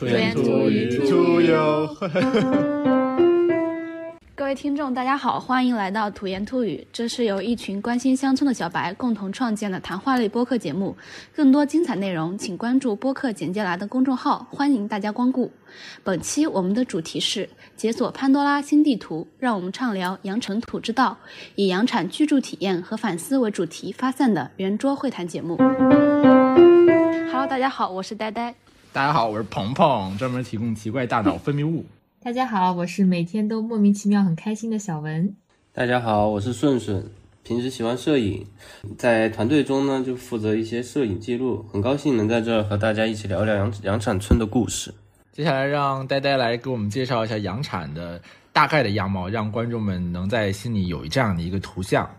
[0.00, 1.94] 土言土语土友。
[4.34, 6.86] 各位听众，大家好，欢迎来到土言土语。
[6.90, 10.96] 这是由一群关心乡村的小白共同创建的谈话类播客节目。
[11.36, 15.52] 更多精彩内容，请关注播客简介栏的公众号，欢迎大家光顾。
[16.02, 17.46] 本期我们的主题是
[17.76, 21.18] 解锁潘多拉新地图，让我们畅聊羊城土之道，
[21.56, 25.58] 以羊产居住体验和反思为主题发散的圆桌会谈节目。
[27.30, 28.54] Hello，大家好，我是呆呆。
[28.92, 31.84] 大家好，我是鹏鹏，专门提供奇怪大脑分泌物。
[32.20, 35.32] 大家好，我是每天都莫名其妙很开心的小文。
[35.72, 37.08] 大家好，我是顺顺，
[37.44, 38.44] 平时喜欢摄影，
[38.98, 44.92] 在团队中呢就负责一些摄影记录，很高兴能在这儿和大家一起聊聊羊羊产村的故事。
[45.32, 48.20] 接下来让呆呆来给我们介绍一下羊产的
[48.52, 52.10] 大概的样貌，让观众们能在心里有这样的一个图像。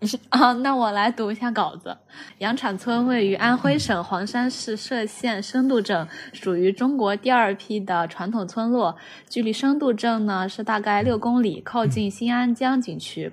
[0.30, 1.96] 啊，那我来读一下稿子。
[2.38, 8.96] 羊产村位于安徽省黄山市歙县深度镇，属于中国第二批的传统村落。
[9.28, 13.32] 距离深度镇呢是大概六公里，靠近新安江景区。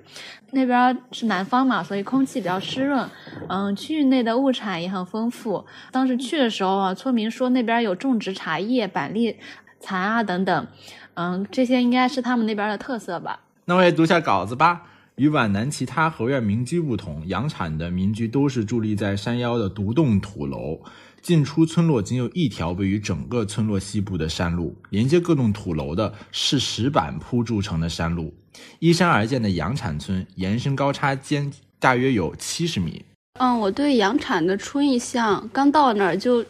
[0.50, 3.08] 那边是南方嘛，所以空气比较湿润。
[3.48, 5.64] 嗯，区域内的物产也很丰富。
[5.92, 9.38] 当时去的时候啊，村民说那边有种植茶叶、板栗、
[9.78, 10.66] 蚕啊等等。
[11.14, 13.38] 嗯，这些应该是他们那边的特色吧。
[13.66, 14.82] 那我也读一下稿子吧。
[15.16, 20.80] 与皖南其他合院民居不同，羊产的民居都是伫立在山腰的独栋土楼。
[21.22, 28.32] 进出村落仅有一条位于整个村落西部的山路，连接各栋土楼的是石板铺筑成的山路。
[28.78, 33.04] 依山而建的羊产村，延伸高差间大约有七十米。
[33.40, 36.44] 嗯，我对羊产的初印象，刚到那儿就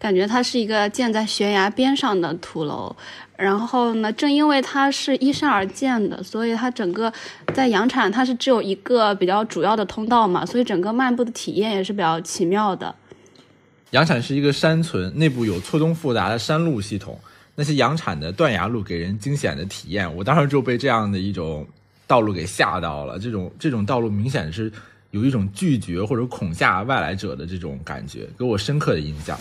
[0.00, 2.96] 感觉它是一个建在悬崖边上的土楼。
[3.36, 4.12] 然后呢？
[4.12, 7.10] 正因为它是依山而建的，所以它整个
[7.54, 12.94] 在羊产它是只有一个比较主要的通道嘛，所以整个漫步的体验也是比较奇妙的。
[13.92, 17.18] 羊产是一个山村，内部有错综复杂的山路系统，
[17.54, 20.14] 那些羊产的断崖路给人惊险的体验。
[20.14, 21.66] 我当时就被这样的一种
[22.06, 24.70] 道路给吓到了，这种这种道路明显是
[25.12, 29.38] 有一种拒绝或者恐吓外来者的这种感觉，给我深刻的印象。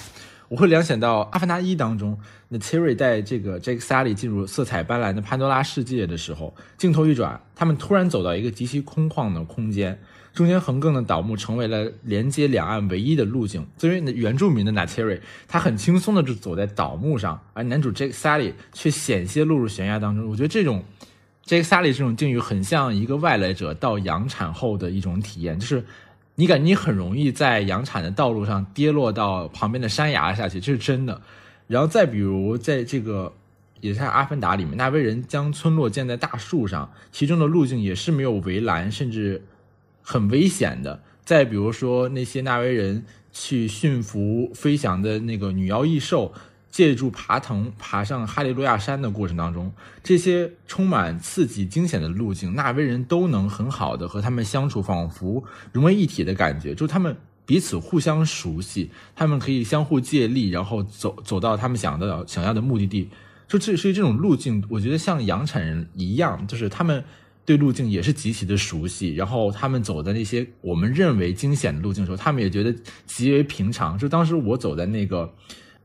[0.50, 2.18] 我会联想到《阿凡达一》当中，
[2.48, 10.00] 那 Terry 带这个 Jake Sully 进入色彩斑斓的潘多拉世界的时候，镜头一转，他们突然走到一个极其空旷的空间，
[10.34, 13.64] 中间横亘的倒木成为了连接两岸唯一的路径。
[13.78, 20.28] 作为原住民的那 Terry，他很轻松的就走在倒木上，而男主 Jake Sully 却险些落入悬崖当中。
[20.28, 20.84] 我觉得这种
[21.46, 25.86] Jake Sully 这种境遇很像一个外来者到羊产后的一种体验，就是。
[26.40, 31.22] 你感觉你很容易在羊产的道路上跌落到旁边的山崖下去，这是真的。
[31.68, 33.34] 然后再比如，在这个
[33.82, 39.44] 也像《阿凡达》里面，纳威人将村落建在大树上，其中的路径也是没有围栏，甚至
[40.02, 41.04] 很危险的。
[41.26, 46.34] 再比如说，那些纳威人去驯服飞翔的那个女妖异兽。
[46.80, 49.70] 借助爬藤爬上哈利路亚山的过程当中，
[50.02, 56.74] 这些充满刺激、惊险的路径，纳威人都能很好的和他们相处，仿佛融为一体的感觉。
[56.74, 57.14] 就他们
[57.46, 63.10] 彼此互相熟悉，他们可以相互借力，然后走走到他们想的想要的目的地。
[63.46, 67.04] 就这是这种路径，我觉得像羊产人一样，就是他们
[67.44, 69.14] 对路径也是极其的熟悉。
[69.16, 72.74] 然后他们走的那些我们认为惊险的路径的时候，他们也觉得
[73.06, 73.98] 极为平常。
[73.98, 75.34] 就当时我走在那个。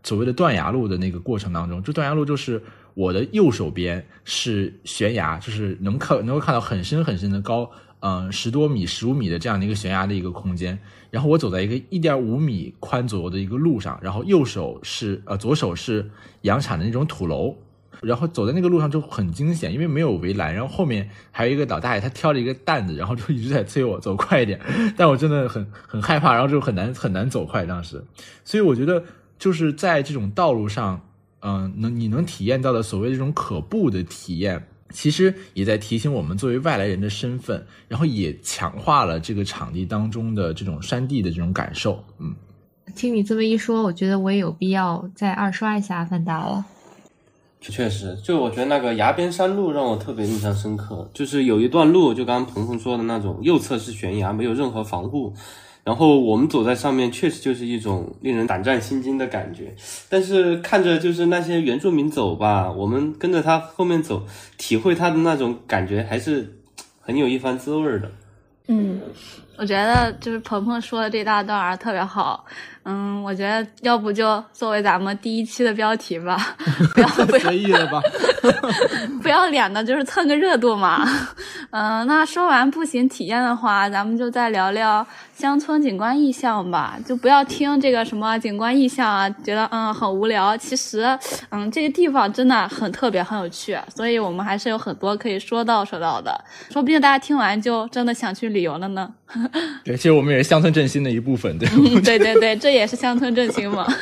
[0.05, 7.69] 所谓的断崖路的那个过程当中，这断崖路就是我的右手边是悬崖，就是能看能够看到很深很深的高，
[8.01, 10.79] 嗯，十多米、十五米的这样的一个悬崖的一个空间。
[11.11, 16.11] 然后我走在一个一点五米宽左右的一个路上，然后右手是呃左手是
[16.43, 17.57] 羊产的那种土楼，
[18.03, 24.61] 然后走在那个路上就很惊险，因为没有围栏，然后后面还有一个老大爷，他挑着一个担子，然后就一直在催我走快一点，
[24.97, 28.05] 但我真的很很害怕，然后就很难很难走快当时，
[28.45, 29.03] 所以我觉得。
[29.45, 30.99] 就是在这种道路上，
[31.41, 42.03] 嗯，能你能体验到的所谓这种可怖的体验，其实也在提醒我们作为外来人的身份，然后也强化了这个场地当中的这种山地的这种感受。
[42.19, 42.35] 嗯，
[42.97, 46.65] 听你这么一说，我觉得我也有必要再二刷一下《阿凡达》了。
[47.61, 55.35] 确实，就我觉得那个崖边山路让我特别印象深刻，就是有一段路，就刚刚鹏鹏说的那种，右侧是悬崖，没有任何防护。
[55.85, 59.75] 然后我们走在上面，确实就是一种令人胆战心惊的感觉。
[60.09, 64.27] 但是看着就是那些原住民走吧，我们跟着他后面走，
[64.57, 66.59] 体会他的那种感觉，还是
[67.01, 68.11] 很有一番滋味的。
[68.69, 68.99] 嗯，
[69.57, 72.45] 我觉得就是鹏鹏说的这大段儿特别好，
[72.85, 76.37] 嗯，我觉得要不就作为咱们第一期的标题吧，
[76.95, 78.03] 不要不要随意了吧？
[79.23, 81.07] 不要脸的，就是蹭个热度嘛。
[81.71, 86.97] 嗯，那说完步行体验的话，咱们就再聊聊乡村景观意象吧。
[87.07, 90.57] 就不要听这个什么景观意象啊，觉得嗯很无聊。
[90.57, 91.19] 其实，
[91.51, 96.45] 嗯，这个地方真的很特别，很有趣，所以我们还是有很多可以说到说到的。
[96.71, 99.11] 说不定大家听完就真的想去旅游了呢。
[99.85, 101.69] 对，其实我们也是乡村振兴的一部分，对。
[101.71, 103.87] 嗯，对对对，这也是乡村振兴嘛。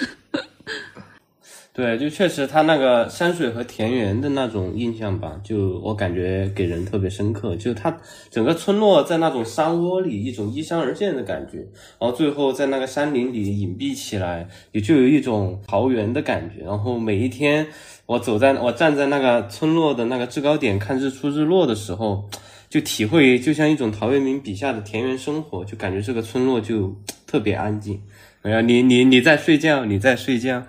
[1.75, 7.57] 对，就确实他那个山水和田园的那种印象吧，就我感觉给人特别深刻。
[7.57, 7.97] 就他
[8.31, 11.61] 整个村落在那种山窝里，一种依山而建的感觉，
[11.99, 16.63] 然后最后在那个山林里隐蔽起来，也就有一种桃源的感觉。
[16.63, 17.67] 然后每一天
[18.05, 22.29] 我走在我站在那个村落的那个制高点看日出日落的时候，
[22.73, 26.97] 就体会就像一种陶渊明笔下的田园生活，就感觉这个村落就
[27.27, 28.01] 特别安静。
[28.41, 30.63] 哎呀，你你你在睡觉，你在睡觉。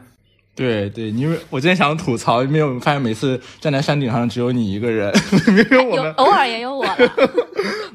[0.53, 5.13] 对对，因为我今天想吐槽，没有发现每次站在山顶上只有你一个人，
[5.55, 6.11] 没有我们。
[6.15, 7.09] 偶尔也有我的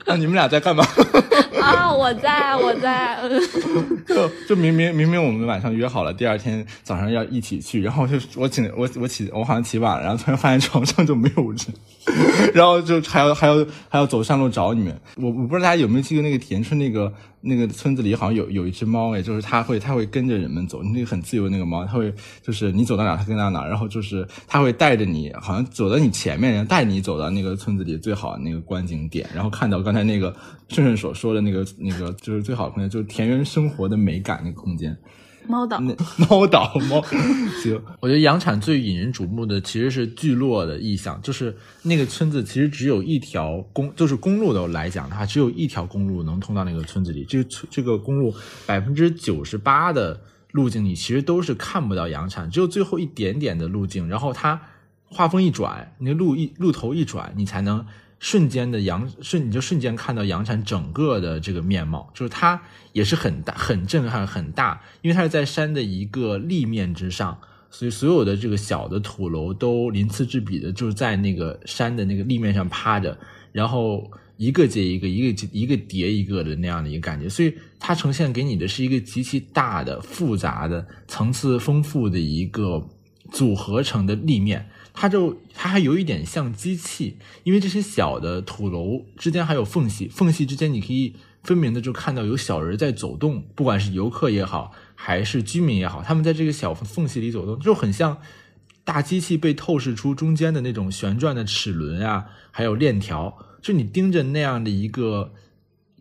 [0.08, 0.84] 那你们俩在干嘛？
[1.60, 3.38] 啊，我在我在，嗯
[4.08, 11.58] 就就明明明明我们晚上约好了，第二天早上要一起去，然后就我起我我起我好像起晚了，然后突然发现床上就没有人，
[12.55, 13.56] 然后就还要还要
[13.90, 14.99] 还要走山路找你们。
[15.16, 22.12] 我我不知道大家有没有记得那个田村那个那个村子里好像有有一只猫哎，就是它会它会跟着人们走，那个很自由那个猫，它会
[22.43, 30.35] 就是你走到哪它跟到哪，然后就是它会带着你，好像走到你前面，然后带你走到那个村子里最好的那个观景点，然后看到刚才那个
[30.69, 34.96] 顺顺所说的那个那个就是最好的空间，就是田园生活的美感那个空间。
[35.49, 35.81] 猫岛。
[36.29, 37.03] 猫岛猫，
[37.62, 37.81] 行。
[38.00, 47.25] 我觉得羊产最引人瞩目的其实是聚落的意象，就是那个村子其实只有一条公，就是公路的来讲的话，只有一条公路能通到那个村子里。
[47.25, 48.35] 这个村这个公路
[48.67, 50.21] 百分之九十八的
[50.53, 54.61] 路径你其实都是看不到羊产，只有最后一点点的路径，然后它
[55.05, 57.85] 画风一转，那个路一路头一转，你才能
[58.19, 62.61] 瞬间的羊瞬你就瞬间看到羊产整个的这个面貌，就是它
[62.93, 67.38] 也是很大、很震撼、很大，因为它是在山的一个立面之上，
[67.70, 73.17] 所以所有的这个小的土楼都鳞次栉比的，就是在那个山的那个立面上趴着，
[73.53, 82.85] 然后一个接一个，一个接一个叠一个的那样的一个感觉，所以它呈现给你的是一个极其大的、复杂的、层次丰富的一个
[83.30, 84.69] 组合成的立面。
[84.92, 91.14] 它就它还有一点像机器，因为这些小的土楼之间还有缝隙，缝隙之间你可以
[91.44, 98.19] 分明的就看到有小人在走动，不管是游客也好，还是居民也好，他们在这个小缝隙里走动，就很像
[98.82, 105.32] 大机器被透视出中间的那种旋转的齿轮啊，还有链条，就你盯着那样的一个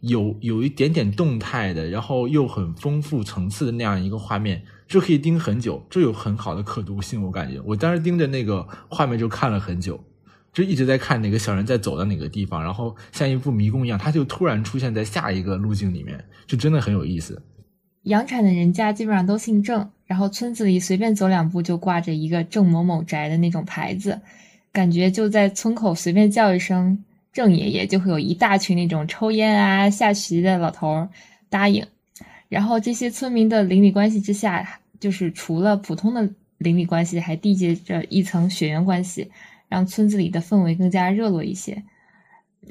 [0.01, 7.21] 有有一点点动态的，然后又很丰富层次的那样一个画面，就可以盯很久，这有很好的可读性。
[7.23, 9.99] 我感觉我当时盯着那个画面就看了很久，
[10.53, 17.41] 就一直在看哪个小人在走到哪个地方，然后像一副迷宫一样，他就突然出现在下一个路径里面，就真的很有意思。
[18.03, 24.21] 养产的人家基本上都姓郑，然后村子里随便走两步就挂着一个郑某某宅的那种牌子，
[24.71, 27.03] 感觉就在村口随便叫一声
[27.33, 31.09] “郑爷爷”，就会有一大群那种抽烟啊、下棋的老头
[31.49, 31.85] 答应。
[32.49, 39.31] 然后这些村民的邻里关系之下，就是除了普通的邻里关系，还缔结着一层血缘关系，
[39.67, 41.83] 让村子里的氛围更加热络一些。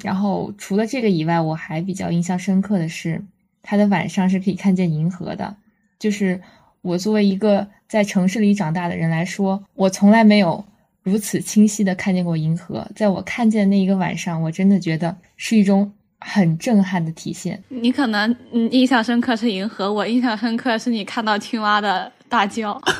[0.02, 3.24] 然后除了这个以外，我还比较印象深刻的是，
[3.62, 5.56] 它的晚上是可以看见银河的。
[5.98, 6.42] 就是
[6.82, 10.64] 我作为一个在城市里长大的人来说，我从来没有
[11.02, 12.86] 如此清晰的看见过银河。
[12.94, 17.62] 在我看见那一个晚上，我真的觉得是一种很震撼的体现。
[17.68, 22.80] 你可能嗯印象深刻是银河，我印象深刻是你看到青蛙的大叫。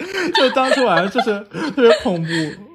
[0.34, 1.38] 就当初晚上就是
[1.70, 2.28] 特别恐怖。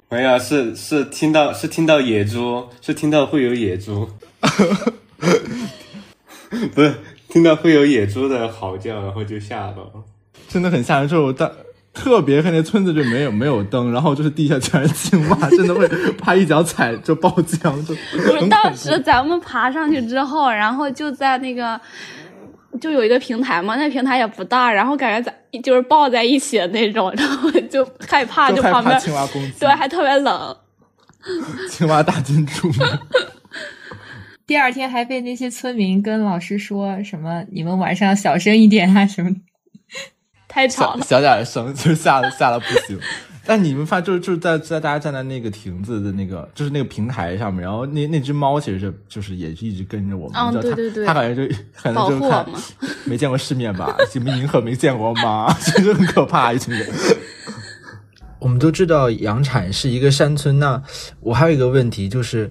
[0.08, 4.08] 没有，是是听到是听到野猪，是听到会有野猪，
[6.72, 6.94] 不是
[7.28, 10.04] 听到会有野猪的嚎叫，然后就吓到了。
[10.48, 11.08] 真的很吓人。
[11.08, 11.50] 就是我当
[11.96, 21.80] 特别黑，那村子就没有没有灯，然后就是地下全是青蛙， 真的会怕一脚踩就爆浆，就不是，很恐怖当时咱们爬上去之后，然后就在那个
[22.80, 30.56] 就有一个平台嘛，那平台也不大，然后感觉咱就是抱在一起的那种， 然后就害怕，就怕旁边青蛙攻击，对，还特别冷。
[31.70, 32.70] 青蛙大进驻。
[34.46, 39.30] 第二天还被那些村民跟老师说什么“你们晚上小声一点啊”什么。
[40.56, 42.98] 太吵小了，小点声，就吓得吓得不行。
[43.44, 52.46] 但你们发就是就是在在大家站在那个亭子的那个就是那个平台上面，然后那那只猫其实是就是也是一直跟着我们，哦你知道对对对它它好像就可能就看
[53.04, 55.54] 没见过世面吧，什么银河没见过吗？
[55.60, 56.88] 真的很可怕一群人。
[58.38, 60.82] 我们都知道阳产是一个山村，那
[61.20, 62.50] 我还有一个问题就是，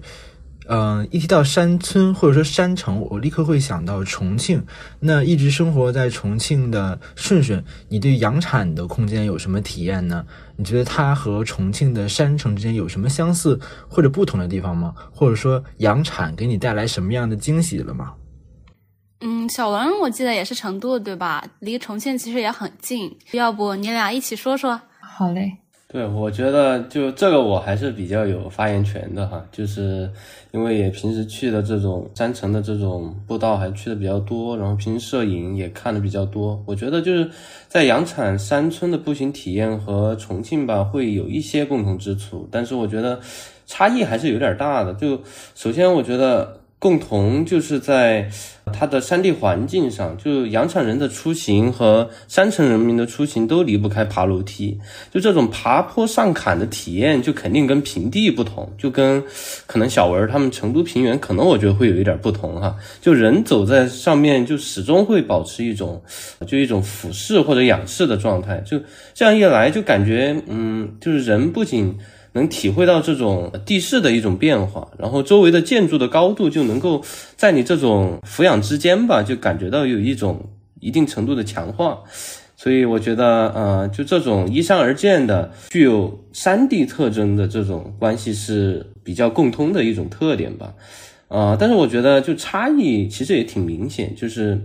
[0.68, 4.64] 嗯、一提到山村或者说山城，我立刻会想到重庆。
[5.00, 10.24] 那一直生活在重庆的顺顺，你对阳产的空间有什么体验呢？
[10.56, 14.94] 你觉得它和重庆的山城之间有什么相似或者不同的地方吗？
[15.12, 18.14] 或者说阳产给你带来什么样的惊喜了吗？
[19.20, 21.42] 嗯，小文我记得也是成都的对吧？
[21.60, 24.80] 离重庆其实也很近，要不你俩一起说说？
[25.00, 25.58] 好嘞，
[25.96, 30.06] 对，我觉得就这个我还是比较有发言权的哈，就是
[30.52, 36.62] 因为也平时去的这种山城的这种步道还去的比较多，然后平时摄影也看的比较多。
[36.66, 37.30] 我觉得就是
[37.66, 43.18] 在阳产山村的步行体验和重庆吧会有一些共同之处，但是我觉得
[43.64, 44.92] 差异还是有点大的。
[44.92, 45.18] 就
[45.54, 48.30] 首先我觉得共同就是在
[48.72, 54.78] 它的山地环境上，就阳产人的出行和山城人民的出行都离不开爬楼梯。
[55.10, 59.24] 就这种爬坡上坎的体验，就肯定跟平地不同，就跟
[59.66, 62.76] 可能小文他们成都平原，可能我觉得会有一点不同哈。
[63.00, 66.02] 就人走在上面，就始终会保持一种
[66.46, 68.78] 就一种俯视或者仰视的状态，就
[69.14, 71.96] 这样一来，就感觉嗯，就是人不仅
[72.36, 77.02] 能体会到这种地势的一种变化，然后周围的建筑的高度就能够
[77.34, 80.50] 在你这种俯仰之间吧，就感觉到有一种
[80.80, 81.98] 一定程度的强化。
[82.58, 90.72] 所以我觉得，呃，就这种依山而建的、具有山地特征的这种关系是比较共通的一种特点吧。
[91.28, 94.58] 呃，但是我觉得就差异其实也挺明显，就是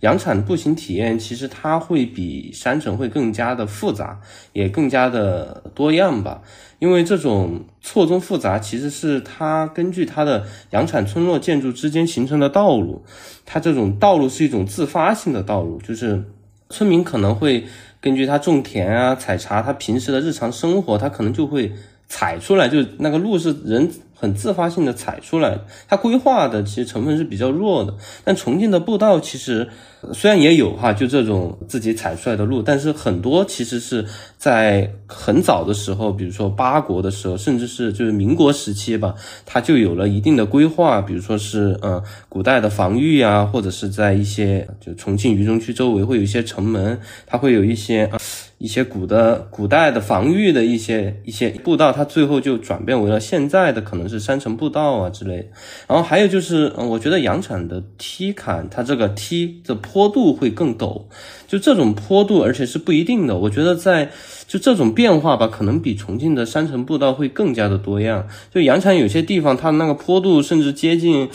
[0.00, 4.20] 阳产步行体验其实它会比山城会更加的复杂，
[4.52, 6.42] 也更加的多样吧。
[6.78, 13.04] 因为这种错综复杂，其实是它根据它的阳产村落建筑之间形成的道路，
[13.44, 16.22] 它这种道路是一种自发性的道路，就是
[16.70, 17.64] 村民可能会
[18.00, 21.72] 根据他种田啊、采茶，他平时的日常生活，他可能就会
[22.08, 25.56] 踩出来，就那个路是人很自发性的踩出来，
[25.86, 27.94] 它规划的其实成分是比较弱的。
[28.24, 29.68] 但重庆的步道其实
[30.12, 34.04] 虽然也有哈，就这种自己踩出来的路，但是很多其实是
[34.36, 39.14] 在很早的时候，比如说八国的时候，甚至是就是民国时期吧，
[39.46, 48.08] 它就有了一定的规划，比如说是呃古代的防御啊，或者是在一些就重庆渝中区周围会有一些城门，它会有一些。
[48.10, 48.18] 呃
[48.58, 55.50] 一些古的古代的防御的一些一些步道，它最后就转变为了现在的可能是山城步道啊之类。
[55.86, 61.04] 然后还有就是，嗯，我觉得阳产的梯坎，它这个梯的坡度会更陡，
[61.46, 63.36] 就这种坡度，而且是不一定的。
[63.38, 64.10] 我觉得在
[64.46, 68.26] 就这种变化吧，可能比重庆的山城步道会更加的多样。
[68.52, 71.28] 就阳产有些地方，它那个坡度甚至接近。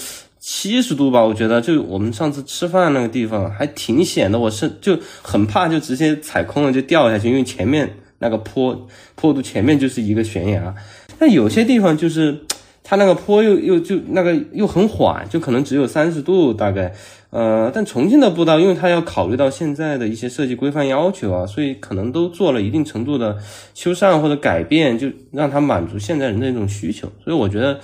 [0.46, 8.86] 七十度吧，我觉得就我们上次吃饭那个地方还挺险的，我是就很怕就直接踩空了就掉下去，因为前面那个坡
[9.16, 10.76] 坡度前面就是一个悬崖。
[11.18, 12.42] 但有些地方就是
[12.84, 16.94] 它那个坡又又就那个又很缓，就可能只有三十度大概。
[17.30, 23.38] 呃，但重庆的步道，因为它要考虑到现在的一些设计规范要求啊，所以可能都做了一定程度的
[23.74, 27.10] 修缮或者改变，就让它满足现在人的一种需求。
[27.24, 27.80] 所以我觉得。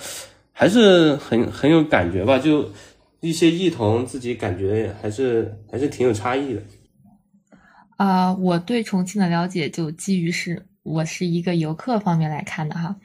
[0.60, 2.70] 还是很很有感觉吧，就
[3.20, 6.60] 一些异同，自己感觉还是还是挺有差异的。
[7.96, 12.96] 啊、我对重庆的了解就基于是我是一个游客方面来看的哈，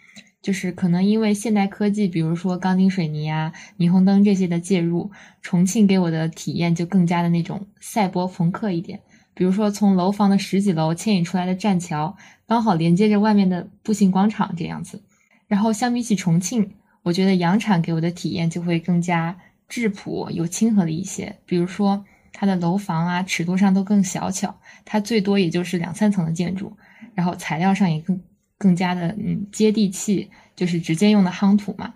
[0.42, 5.10] 就是可能因为现代科技，比如说钢筋水泥啊、霓虹灯这些的介入，
[5.42, 9.00] 重庆给我的体验就更加的那种赛博朋克一点。
[9.34, 15.02] 比如说从楼房的十几楼牵引出来的栈桥，刚好连接着外面的步行广场这样子。
[15.48, 16.72] 然后相比起重庆，
[17.06, 19.38] 我觉得阳产给我的体验就会更加
[19.70, 21.36] 质朴、有亲和力一些。
[21.46, 26.76] 比如说它的楼房啊，尺度上都更小巧，它最多也就是两三层的建筑，
[27.14, 28.20] 然后材料上也更
[28.58, 31.94] 更加的嗯接地气，就是直接用的夯土嘛。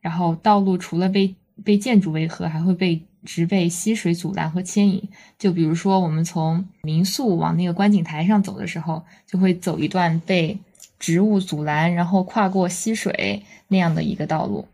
[0.00, 1.34] 然后道路除了被
[1.64, 5.02] 被建筑围合，还会被植被溪水阻拦和牵引。
[5.36, 10.56] 就比如说我们从民宿往那个观景台上走的时候，就会走一段被
[10.98, 14.66] 植物阻拦，然后跨过溪水那样的一个道路。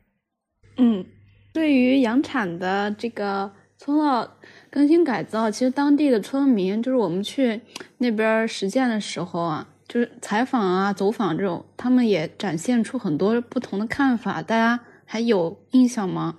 [0.77, 1.05] 嗯，
[1.53, 4.31] 对于羊产的这个村落
[4.71, 7.61] 更新改造，其实当地的村民，就是我们去
[7.99, 14.41] 那边实践的时候啊，就是采访啊、走访这种，他们也展现出很多不同的看法。
[14.41, 16.37] 大家还有印象吗？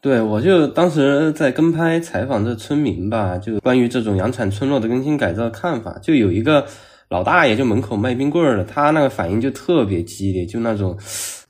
[0.00, 6.64] 对，我就当时在跟拍采访这村民吧，就关于这种羊产村落的更新改造的看法，就有一个
[7.08, 10.96] 老大爷就门口卖冰棍儿的，他那个反应就特别激烈，就那种，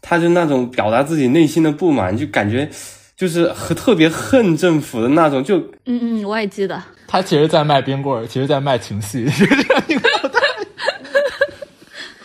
[0.00, 2.69] 他就那种表达自己内心的不满，就感觉
[3.17, 6.81] 就是和特别恨政府的那种，就嗯嗯，我也记得。
[7.09, 9.27] 他其实在卖冰棍儿，其实在卖情绪。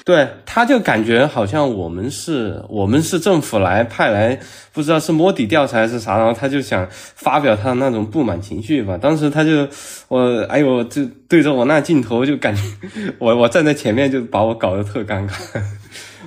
[0.05, 4.38] 对，他就感觉好像我们是我们是政府来派来，
[4.74, 8.98] 不知道是摸底调查还是啥，然后他就想发表他的那种不满情绪吧。
[8.98, 9.67] 当时他就
[10.10, 12.62] 我哎呦，就对着我那镜头，就感觉
[13.17, 15.33] 我我站在前面就把我搞得特尴尬。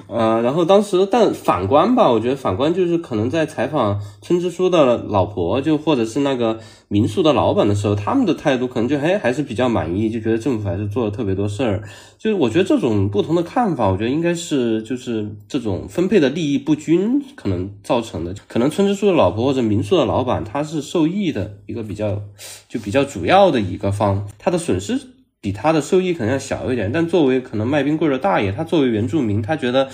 [0.09, 6.59] 呃，然后当时，但反观吧，我觉得反观就是可能在采访村支书的老婆，就或者是那个
[6.89, 11.83] 民宿的老板的时候，他们的态度可能就还还是比较满意，就觉得政府还是做了特别多事儿。
[12.19, 18.35] 就是我觉得这种不同的看法，我觉得应该是就是这种分配的利益不均可能造成的。
[18.47, 22.23] 可能村支书的老婆或者民宿的老板他是受益的一个比较
[22.69, 25.15] 就比较主要的一个方，他的损失。
[25.40, 29.88] 比他的收益可能要小一点，但作为可能卖冰棍的大爷，他作为原住民，他觉得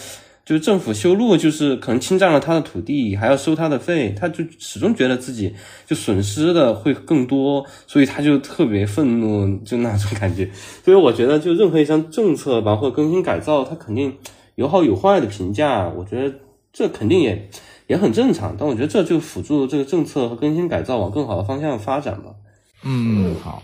[0.45, 5.55] 就是政府修路就是可能侵占了他的土地，还要收他的费，他就始终觉得自己
[5.87, 10.51] 就损失的会更多，所以他就特别愤怒，就那种感觉。
[10.85, 14.17] 所以我觉得，就任何一项政策吧，或者更新改造，它肯定
[14.55, 16.35] 有好有坏的评价，我觉得
[16.73, 17.49] 这肯定也
[17.87, 18.57] 也很正常。
[18.59, 22.31] 但我觉得这就辅助这个政策和更新改造往更好的方向发展吧。
[22.83, 23.63] 嗯，好。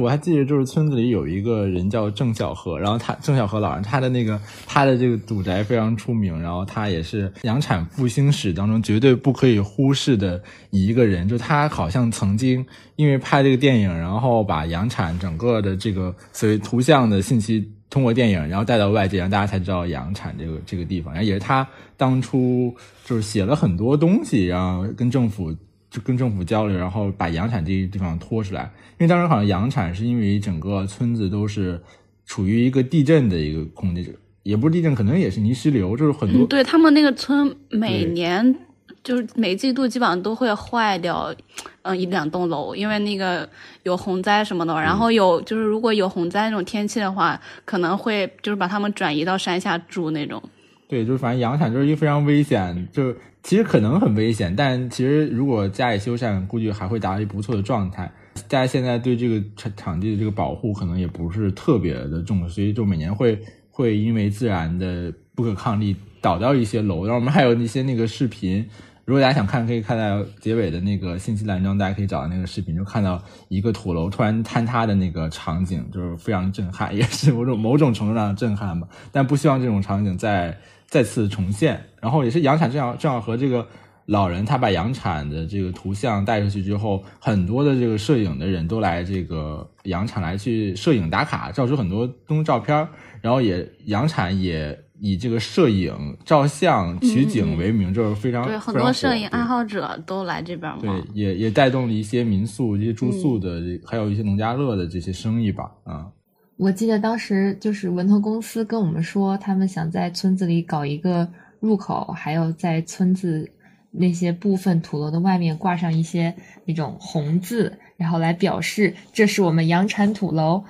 [0.00, 11.28] 我还记得，就是村子里有一个人叫郑小河，然后他郑小河老人，他的那个他的这个祖宅非常出名，然后他也是洋产复兴史当中绝对不可以忽视的一个人。
[11.28, 12.64] 就他好像曾经
[12.96, 21.12] 因为拍这个电影，然后把洋产整个的这个所谓图像的信息通过电影，然后带到外界，让大家才知道洋产这个这个地方。
[21.12, 21.68] 然后也是他
[21.98, 25.54] 当初就是写了很多东西，然后跟政府。
[25.92, 28.62] 就跟政府交流，然后把羊产这个地方拖出来。
[28.98, 31.78] 因为当时好像羊产是因为整个村子都是
[32.24, 34.02] 处于一个地震的一个空间，
[34.42, 36.46] 也不是地震，可能也是泥石流，就是很多。
[36.46, 38.56] 对他们那个村每年
[39.04, 41.34] 就是每季度基本上都会坏掉，
[41.82, 43.46] 嗯，一两栋楼，因为那个
[43.82, 44.72] 有洪灾什么的。
[44.72, 50.42] 然后有就是如果有洪灾那种天气的话，可能会就是把他们转移到山下住那种。
[50.88, 53.14] 对，就是反正羊产就是一个非常危险，就。
[53.42, 58.10] 其实可能很危险，但其实如果加以修缮，估计还会达到一不错的状态。
[58.48, 67.04] 大家现在对这个场场地的这个保护可能也不是特别的重视，所以就每年会会因为自然的不可抗力倒掉一些楼。
[67.04, 68.64] 然后我们还有那些那个视频，
[69.04, 78.86] 如果大家想看，可以看到结尾的那个信息栏中，大家可以找到那个视频，就看到一个土楼突然坍塌的那个场景，就是非常震撼，也是某种某种程度上的震撼吧。
[79.10, 80.56] 但不希望这种场景在。
[80.92, 83.66] 再次重现，然后也是杨产正好正好和这个
[84.04, 92.86] 老人，他把杨产的这个图像带出去之后，很多的这个摄影的人都来这个杨产来去摄影打卡，照出很多东照片
[93.22, 100.80] 然后也杨产也以这个摄影照相取景为名，就是非常对很多摄影爱好者都来这边嘛。
[100.82, 106.08] 对，也也带动了一些民宿、一些住宿的，还有一些农家乐的这些生意吧，啊。
[106.56, 113.50] 我记得当时就是文投公司跟我们说，他们想在村子里搞一个入口，还有在村子
[113.90, 116.32] 那些部分土楼的外面挂上一些
[116.64, 120.62] 那种红字，然后来表示这是我们阳产土楼。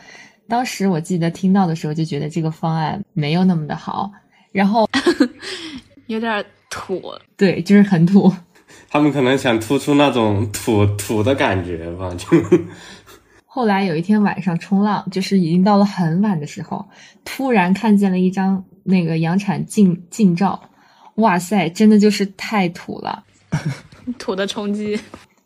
[0.49, 4.11] 当时我记得听到的时候就觉得这个方案没有那么的好，
[4.51, 4.89] 然后
[6.07, 7.03] 有点土，
[7.37, 8.33] 对，就是很土。
[8.89, 12.29] 他们可能想突出那种土土的感觉吧，就。
[13.55, 16.89] 后来有一天晚上冲浪，就是已经到了很晚的时候，
[17.23, 20.59] 突然看见了一张那个洋产近近照，
[21.17, 23.23] 哇塞，真的就是太土了，
[24.19, 24.99] 土的冲击。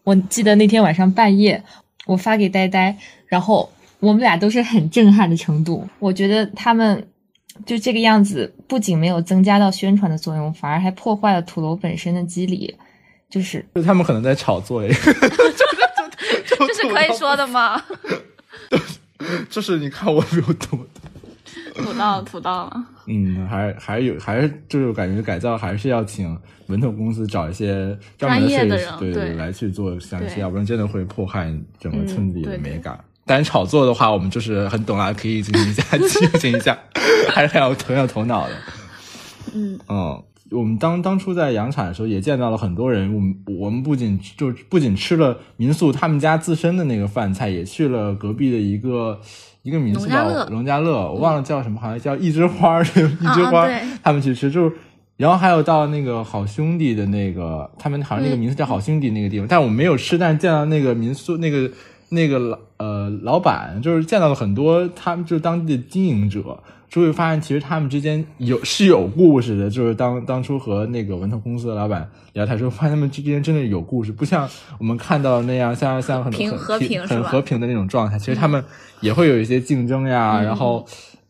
[0.05, 1.61] 我记得那天晚上半夜，
[2.07, 5.85] 我发给呆呆，然后我们俩都是很震撼的程度。
[5.99, 7.09] 我觉得他们
[7.67, 12.77] 就这个样子，不仅没有增加到宣传的作用，反而还破坏了土楼本身的机理，
[13.29, 13.67] 就是。
[13.75, 14.89] 就他们可能在炒作哎。
[16.67, 17.81] 这是可以说的吗？
[19.49, 20.79] 就是你看我没有土，
[21.75, 22.87] 土到土到了。
[23.07, 32.99] 嗯，还还有还是就是感觉改造还是要请文特公司找一些专业的人对对来去做详细，要不然真的会破坏整个村子里的美感。
[33.25, 36.77] 但是炒作的话，我们就是很懂啊，可以进行一下 进行一下，
[37.31, 38.55] 还是很有很有头脑的。
[39.55, 40.23] 嗯嗯。
[40.51, 43.13] 我们当当初在养产的时候，也见到了很多人。
[43.15, 49.21] 我们我们不仅就不仅吃了民宿他们家自身的那个饭菜，也去了隔壁的一个
[49.63, 52.85] 一个民宿叫农家乐，我忘了叫什么，好像叫一枝花，一
[53.35, 53.69] 枝花，
[54.03, 54.51] 他们去吃。
[54.51, 54.73] 就是
[55.17, 61.71] 然后还有到那个好兄弟的那个，他们好像那个名字叫好兄弟那个地方，但我们没有吃，但是见到那个民宿那个
[62.11, 69.69] 那个老呃老板，就是见到了很多他们就是当地的经营者，就会发现其实他们之间有是有故事的。
[69.71, 78.19] 就是当当初和那个文特公司的老板聊天时候，发现他们之间真的有故事，不像我们看到那样像像很很平和平很和平的那种状态。
[78.19, 78.65] 其实他们
[79.01, 80.87] 也会有一些竞争呀，嗯然后。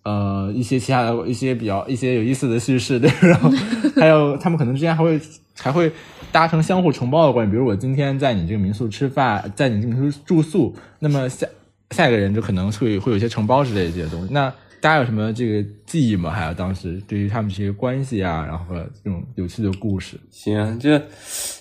[0.08, 3.50] 呃，一些其他的一些比较一些有意思的叙事，对， 然后
[4.00, 5.20] 还有他们可能之间还会
[5.58, 5.90] 还会
[6.30, 11.44] 达成相互承包的关系，比如我今天在你这个民宿吃饭，在你这个民宿住宿，那么下
[11.90, 14.32] 下一个人就可能会会有一些承包之类的这些东西。
[14.32, 14.52] 那
[14.86, 16.30] 大家有什么这个记忆吗？
[16.30, 18.66] 还有当时对于他们这些关系啊，然后
[19.02, 20.88] 这种有趣的故事，行啊，就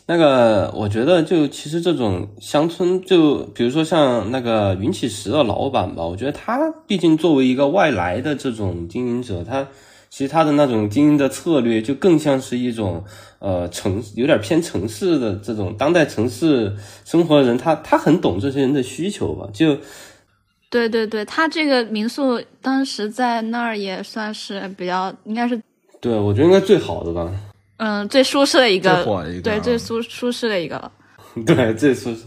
[0.05, 9.67] 那个，我觉得就其实这种乡村，就比如说像那个云起石的老板吧，我觉得他毕竟作为一个外来的这种经营者，他
[10.11, 13.03] 其实他的那种经营的策略就更像是一种
[13.39, 19.75] 呃城有点偏城市的这种当代城市生活的人，他他很懂这些人的需求吧，就
[20.69, 25.59] 对对对，他这个民宿当时在那儿也算是比较，应该是
[26.01, 27.31] 对我觉得应该最好的吧。
[27.77, 30.91] 嗯最舒适的一个，最火的一个对啊最舒舒适的一个了。
[31.45, 32.23] 对，最舒适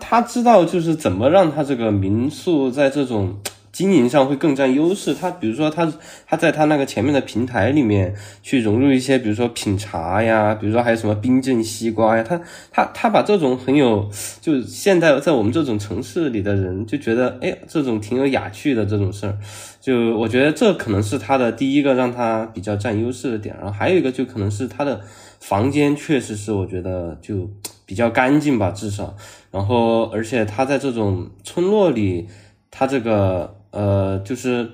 [0.00, 3.36] 他知道就是怎么让他这个民宿在这种
[3.74, 5.12] 经营上会更占优势。
[5.12, 5.92] 他比如说他
[6.26, 14.08] 他在他那个前面的平台里面去融入一些，比如说品茶呀，比如说还有什么冰镇西瓜呀，他他他把这种很有
[14.40, 19.36] 就现在在我们这种城市里的人就觉得，哎，这种挺有雅趣的这种事儿。
[19.80, 25.00] 就我觉得这可能是他的第一个让他比较占优势的点，然后还有一个就可能是他的
[25.40, 27.50] 房间确实是我觉得就
[27.84, 29.14] 比较干净吧，至少，
[29.50, 32.28] 然后而且他在这种村落里，
[32.70, 34.70] 他这个呃就是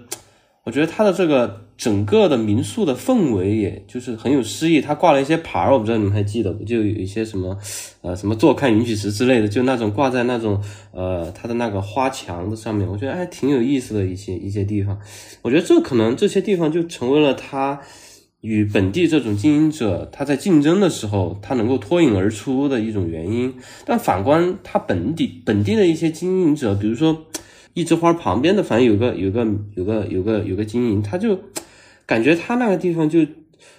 [0.64, 4.80] 我觉得他的这个整个的民宿的氛围，也就是很有诗意。
[4.80, 6.62] 他挂了一些牌儿，我不知道你们还记得不？
[6.64, 7.56] 就有一些什么，
[8.02, 14.98] 呃，什么坐看云起时之类的，就那种挂在那种呃他的那个花墙的上面，我觉得还挺有意思的一些一些地方。
[15.40, 17.80] 我觉得这可能这些地方就成为了他
[18.42, 23.54] 与本地这种经营者他在竞争的时候，他能够脱颖而出的一种原因。
[23.86, 27.24] 但反观他本地本地的一些经营者，比如说
[27.74, 31.38] 一枝花旁边的，反正有个有个有个有个有个经营，他就
[32.06, 33.26] 感觉他那个地方就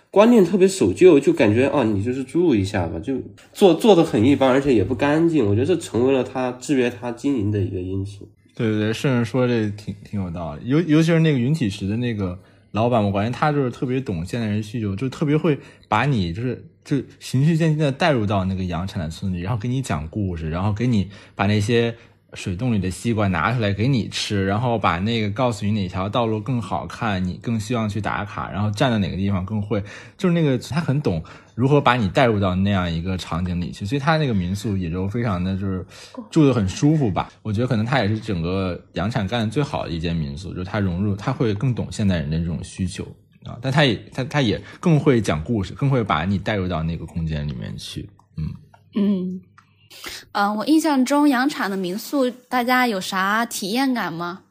[0.10, 3.18] 观念特别守旧，就感觉啊，你就是住一下吧，就
[3.54, 5.46] 做做的很一般，而且也不干净。
[5.46, 8.30] 我觉得这成为了他制约他经营的一个因素。
[8.54, 12.38] 对对对，顺着说这挺挺有道理，尤尤其是那个云起石的那个
[12.72, 21.96] 老板，我感觉他就是特别懂现代人需求，就特别会把你就是就循序渐进的带入到那个洋产的村里，然后给你讲故事，然后给你把那些
[22.34, 29.84] 水洞里的西瓜拿出来给你吃，然后把那个告诉你哪条道路更好看，你更希望去打卡，然后站在哪个地方更会，
[30.18, 31.22] 就是那个他很懂
[31.56, 35.86] 如何把你带入到那样一个场景里去，所以他那个民宿也就非常的就是
[36.30, 37.30] 住的很舒服吧。
[37.42, 43.04] 我觉得可能他也是整个洋产干的最好的一间民宿，就是他融入他会更懂现代人的这种需求
[43.44, 48.10] 啊，但他也他他也更会讲故事，更会把你带入到那个空间里面去。
[48.94, 49.42] 嗯，
[50.32, 54.42] 嗯，我印象中洋产的民宿，大家有啥体验感吗？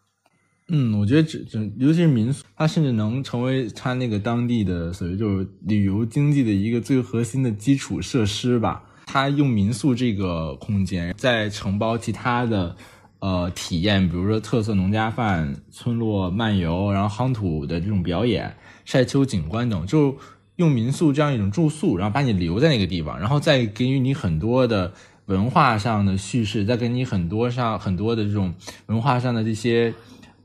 [0.73, 8.85] 嗯，我觉得这这尤其是民宿，它甚至能成为它那个当地的所谓就是旅游经济的一个最核心的基础设施吧。
[9.07, 12.77] 它用民宿这个空间，再承包其他的
[13.19, 20.17] 呃体验，比如说特色农家饭、村落漫游，然后夯土的这种表演、晒秋景观等，就
[20.55, 24.93] 用民宿这样一种住宿，然后把你留在那个地方，然后再给予你很多的
[25.31, 28.53] 文化上的叙事，再给你很多上很多的这种
[28.87, 29.95] 文化上的这些。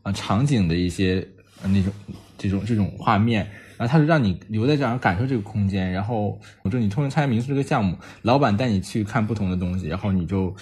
[0.06, 1.28] 呃场景的一些
[1.64, 1.92] 呃那种
[2.38, 3.40] 这种这种画面，
[3.76, 10.56] 然后他就让你留在这儿感受这个空间，然后我说你通过参加民宿这个项目，老板带你去看不同的东西，然后你就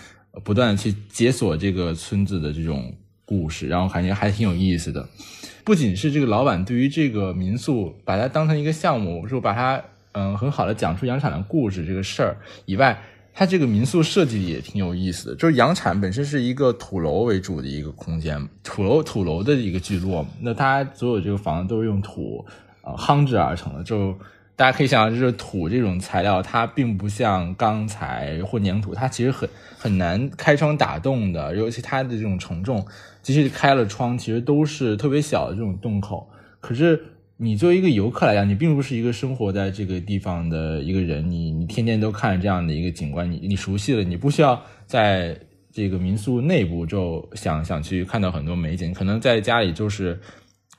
[0.45, 5.05] 不断的去解锁这个村子的这种故事，然后感觉还挺有意思的。
[5.65, 9.83] 不仅是这个老板对于这个民宿把它当成一个项目，说把它
[10.13, 12.97] 嗯很好的讲出洋产的故事这个事儿以外，
[13.36, 22.46] 它这个民宿设计也挺有意思的，就是洋产本身是一个土楼为主的一个空间，土楼土楼的一个聚落，那它所有这个房子都是用土
[22.84, 24.15] 呃夯制而成的，就
[24.56, 32.86] 大家可以想象，就是土这种材料，它并不像钢材或粘土，它其实很很难开窗打洞的，尤其它的这种承重，
[33.24, 37.04] 即使开了窗，其实都是特别小的这种洞口，可是。
[37.38, 45.38] 你作为一个游客来讲，你并不是一个生活在这个地方的一个人，你你天天都看这样的一个景观，你你熟悉了，你不需要在
[45.72, 50.19] 这个民宿内部就想想去看到很多美景，可能在家里就是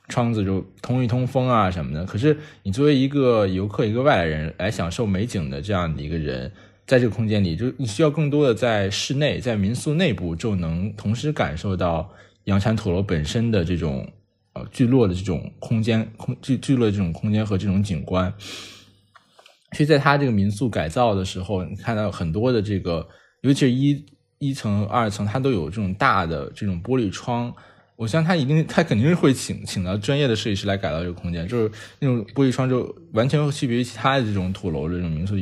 [0.07, 2.05] 窗子就通一通风啊什么的。
[2.05, 6.49] 可是你作为一个游客，一个外来人来享受美景的这样的一个人，
[6.87, 12.09] 在这个空间里，就你需要更多的在室内，在民宿内部就能同时感受到
[12.45, 14.07] 阳山土楼本身的这种
[14.55, 18.33] 呃聚落的这种空间空聚聚落的这种空间和这种景观。
[19.71, 23.07] 其实，在它这个民宿改造的时候，你看到很多的这个，
[23.41, 24.05] 尤其是一
[24.39, 27.53] 一层、二层，它都有这种大的这种玻璃窗。
[27.97, 35.37] 我相信他一定，他肯定是会请请到专业的设计师来改造这个空间，就是那种玻璃窗就完全区别于其他的这种土楼的这种民宿，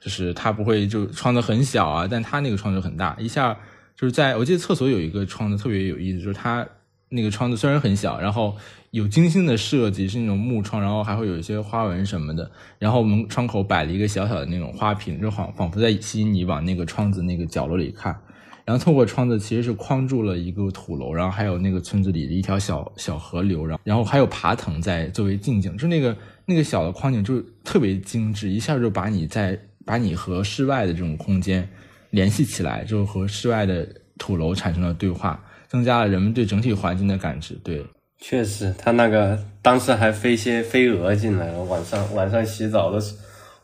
[0.00, 3.52] 就是它不会就窗子很小啊，但它那个窗子很大，一下
[3.96, 6.64] 就是在我记得厕所有一个窗子特别有意思，就是它
[7.08, 8.56] 那个窗子虽然很小，然后
[8.90, 18.16] 有精心的设计，是那种木窗，然后还会有一些花纹什么的，然后门窗口摆了一个小小的那种花瓶，就仿仿佛在吸引你往那个窗子那个角落里看。
[18.64, 26.16] 然后透过窗子其实是框住了一个土楼，然后还有那个村子里的一条小小河流，然然后还有爬藤在作为近景，就那个
[26.46, 31.68] 那个小的框景就特别精致，一下就把你在把你和室外的这种空间
[32.10, 33.88] 联系起来，就和室外的
[34.18, 37.54] 土楼产生了对话，增加了人们对整体环境的感知。
[37.62, 37.84] 对，
[38.20, 43.14] 确实，他那个当时还飞些飞蛾进来了，晚上晚上洗澡的时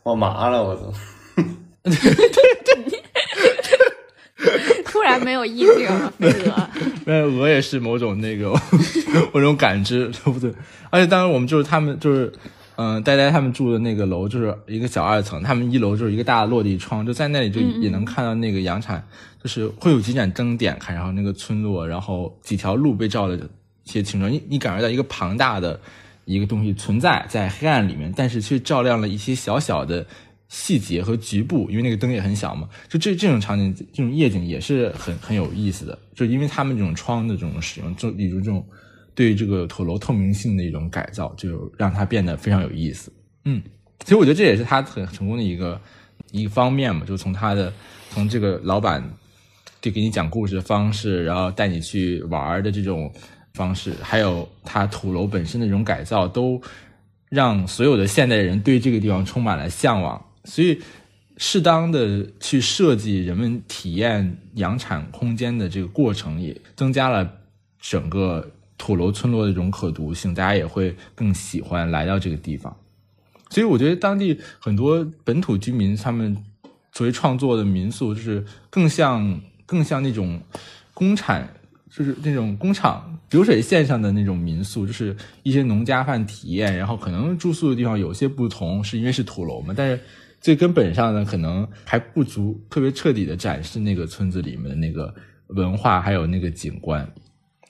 [0.03, 0.93] 候，我麻了，我都。
[4.85, 6.69] 突然没有意境了，飞蛾。
[7.05, 8.53] 没有鹅也是某种那个
[9.33, 10.53] 某种感知，对不对？
[10.89, 12.31] 而且当时我们就是他们就是
[12.75, 19.05] 嗯，呆呆他们住的那个楼就是一个小二层，他们一楼就是一个大的落地窗，就在那里就也能看到那个阳产，
[19.43, 23.35] 就是会有几盏灯点开，然后那个村落，然后几条路被照的
[23.83, 25.79] 一些清楚，你你感觉到一个庞大的
[26.25, 30.05] 一个东西存在在黑暗里面，但是却照亮了一些小小的。
[30.49, 35.97] 细节和局部，因为那个灯也很小嘛，就这这种场景，这种夜景也是很很有意思的。
[36.13, 38.63] 就因为他们这种窗的这种使用，就比如这种
[39.15, 43.11] 对这个土楼透明性的一种改造，就让它变得非常有意思。
[43.45, 43.63] 嗯，
[44.01, 45.81] 其实我觉得这也是他很成功的一个
[46.29, 47.73] 一个方面嘛，就从他的
[48.11, 49.03] 从这个老板
[49.83, 53.11] 就给你讲故事的方式，然后带你去玩的这种
[53.53, 56.61] 方式，还有它土楼本身的这种改造，都
[57.27, 60.25] 让所有的现代人对这个地方充满了向往。
[60.45, 60.79] 所以，
[61.35, 67.29] 适当的去设计人们体验养产空间的这个过程，也增加了
[67.81, 72.73] 整个土楼村落的这种可读性，大家也会更喜欢来到这个地方。
[73.49, 76.37] 所以，我觉得当地很多本土居民他们
[76.93, 80.41] 作为创作的民宿，就是更像更像那种
[80.93, 81.47] 工厂，
[81.89, 86.77] 就是那种工厂流水线上的那种民宿，就是一些农家饭体验。
[86.77, 89.99] 然后，可能住宿的地方有些不同，是因为是土楼嘛，但是。
[90.43, 95.15] 最根本上呢，可能还不足特别彻底的展示那个村子里面的那个
[95.47, 97.09] 文化，还有那个景观，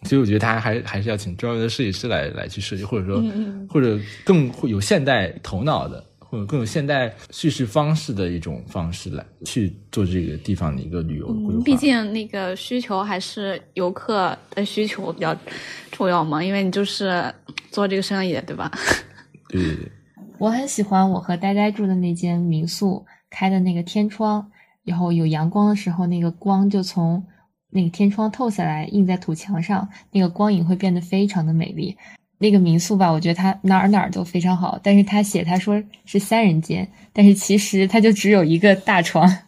[0.05, 3.23] 所以我觉得他还还是要请专业的设计师来来去设计，或者说
[3.69, 6.03] 或者更会有现代头脑的，
[6.33, 11.63] 或者更有现代叙事方式的一种方式来去做这个地方的一个旅游规划。
[11.63, 15.37] 毕竟那个需求还是游客的需求比较
[15.91, 17.31] 重要嘛，因为你就是
[17.69, 18.71] 做这个生意的，对吧？
[19.47, 19.91] 对对对。
[20.39, 24.49] 我很喜欢我和呆呆住的那间民宿开的那个天窗，
[24.83, 27.23] 然后有阳光的时候，那个光就从
[27.69, 31.95] 那个天窗透下来，映在土墙上，那个光影会变得非常的美丽。
[32.39, 39.29] 那个民宿吧，我觉得它哪儿哪儿都非常好，但是他写他说是三人间，但是其实他就只有一个大床。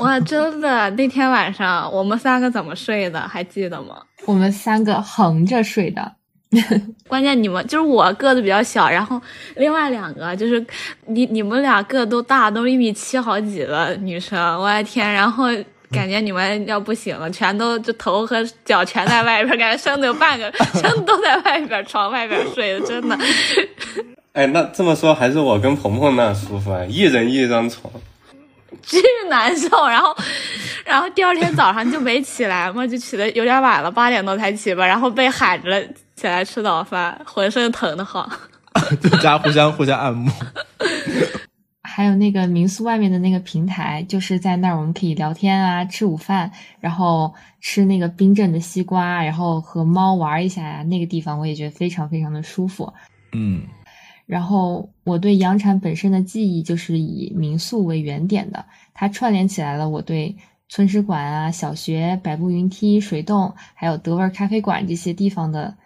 [0.00, 0.90] 哇，真的！
[0.90, 3.20] 那天晚上我们三个怎么睡的？
[3.20, 4.02] 还记得吗？
[4.26, 6.16] 我们三个横着睡的。
[7.08, 9.20] 关键你们就是我个子比较小，然后
[9.56, 10.64] 另外两个就是
[11.06, 15.12] 你你们俩个都大，都一米七好几的女生，我的天！
[15.12, 15.46] 然后
[15.94, 23.18] 感觉你们要不行了，全都就头和脚全在外边，感觉生的有半个生都在外边床外边睡的，真的。
[24.32, 27.92] 哎，那这么说还是我跟鹏鹏那舒服啊，一人一张床。
[28.82, 28.98] 巨
[29.30, 30.14] 难受，然后，
[30.84, 35.82] 然后第二天早上就没起来嘛，就起的有点晚了，八点多才起吧，然后被喊着
[36.16, 38.28] 起来吃早饭，浑身疼的慌。
[39.12, 40.30] 大家互相互相按摩。
[41.96, 50.82] 还有那个民宿外面的那个平台，就是在那儿我们可以聊天啊，吃午饭，然后吃那个冰镇的西瓜，然后和猫玩一下呀。
[50.82, 52.92] 那个地方我也觉得非常非常的舒服。
[53.32, 53.62] 嗯。
[54.26, 60.36] 然后我对阳产本身的记忆就是以民宿为原点的，它串联起来了我对
[60.68, 65.76] 村史馆啊、小学、百步云梯、水洞，还有德味咖啡馆这些地方的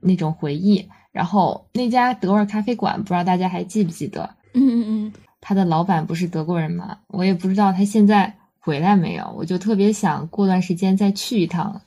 [0.00, 0.88] 那种回忆。
[1.12, 4.34] 然后那家德味咖啡馆，不知道大家还记不记得？
[4.54, 6.98] 嗯嗯嗯，他的老板不是德国人吗？
[7.08, 11.80] 我也不知道他现在回来没有，我就特别想过段时间再去一趟，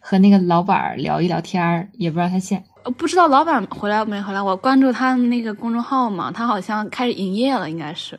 [0.00, 1.88] 和那个老板聊一聊天儿。
[1.92, 2.62] 也不知道他现。
[2.98, 4.42] 不知道老板回来没回来？
[4.42, 8.18] 我关注他那个公众号嘛，他好像开始营业了，应该是。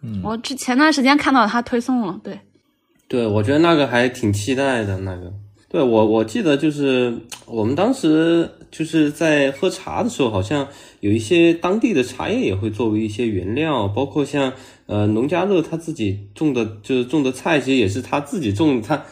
[0.00, 2.38] 嗯我之前段时间看到他推送了，对，
[3.08, 4.96] 对，我觉得那个还挺期待的。
[4.98, 5.32] 那个，
[5.68, 10.68] 对我我记得就是我们当时就是在喝茶的时候，好像
[11.00, 14.52] 有一些当地的茶叶也会作为一些原料，包括像
[14.86, 18.86] 呃农家乐他自己种的，就是种的菜，其实也是他自己种的。
[18.86, 19.02] 他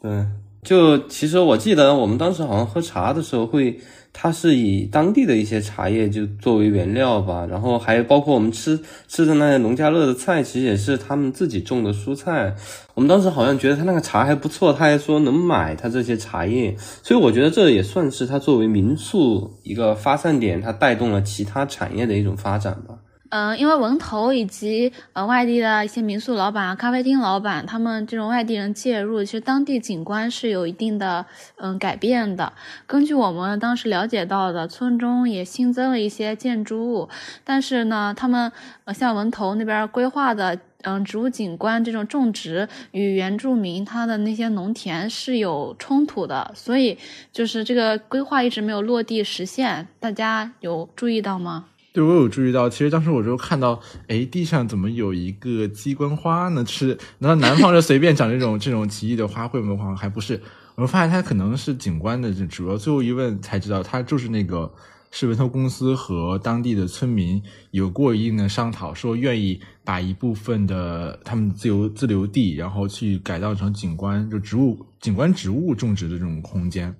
[0.00, 0.26] 对，
[0.62, 3.78] 就其实我记得我们当时好像喝茶的时候会。
[4.16, 12.54] 它是以当地的一些茶叶就作为原料吧，然后还包括我们吃吃的那些农家乐的菜，其实也是他们自己种的蔬菜。
[12.94, 22.94] 我们当时好像觉得他那个茶还不错，他还说能买他这些茶叶，所以我觉得这也算是他作为民宿一个发散点，它带动了其他产业的一种发展吧。
[23.34, 32.52] 嗯，因为文投以及呃外地的一些民宿老板、咖啡厅老板，他们这种外地人介入，其实当地景观是有一定的嗯改变的。
[32.86, 37.08] 根据我们当时了解到的，村中也新增了一些建筑物，
[37.42, 38.52] 但是呢，他们
[38.84, 46.96] 呃像文投那边规划的嗯植物景观这种种植与原住民他的那些农田是有冲突的，所以
[47.32, 49.88] 就是这个规划一直没有落地实现。
[49.98, 51.64] 大家有注意到吗？
[51.94, 56.64] 对，我有注意到，其实当时我就看到，哎，地上怎么有一个鸡冠花呢？
[56.66, 59.76] 是难道南方就随便长这种这种奇异的花卉吗？
[59.76, 60.42] 好像还不是，
[60.74, 62.76] 我发现它可能是景观的这主要。
[62.76, 64.74] 最后一问才知道，它就是那个
[65.12, 76.92] 是文投公司和当地的村民有过一定的商讨，说愿意把一部分的他们自由自留地，然后去改造成景观，就植物景观植物种植的这种空间。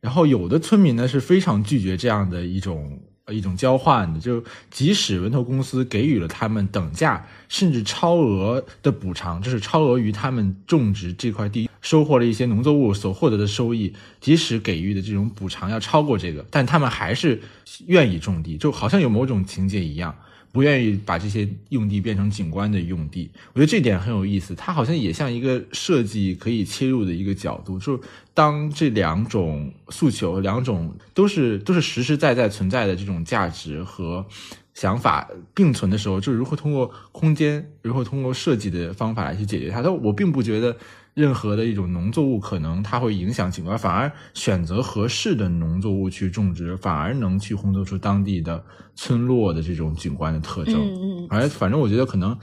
[0.00, 2.96] 然后有的村民呢是非常拒绝这样的一种。
[3.32, 17.40] 一种交换的，就即使文投公司给予了他们等价甚至超额的补偿，就是超额于他们种植这块地收获了一些农作物所获得的收益，即使给予的这种补偿要超过这个，但他们还是
[17.86, 20.14] 愿意种地，就好像有某种情节一样。
[20.52, 24.54] 不愿意把这些用地变成景观的用地，我觉得这点很有意思。
[24.54, 28.02] 它好像也像一个设计可以切入的一个角度，就是
[28.34, 34.26] 当这两种诉求、两种都是都是实实在在存在的这种价值和
[34.74, 39.80] 想法并存的时候，就如何通过空间，如何通过设计的方法来去解决它。
[39.80, 40.76] 但我并不觉得。
[41.20, 50.74] 任何的一种农作物，可能它会影响景观，反而选择合适的农作物去种植，反而能去烘托出当地的村落的这种景观的特征。
[50.74, 51.26] 嗯嗯。
[51.28, 52.36] 而反正我觉得可能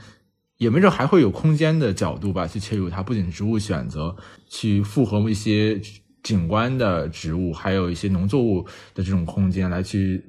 [0.58, 3.02] 也没准还会有空间的角度吧，去切入它。
[3.02, 4.14] 不仅植物选择
[4.48, 5.80] 去复合一些
[6.22, 8.64] 景观的植物，还有一些农作物
[8.94, 10.24] 的这种空间，来去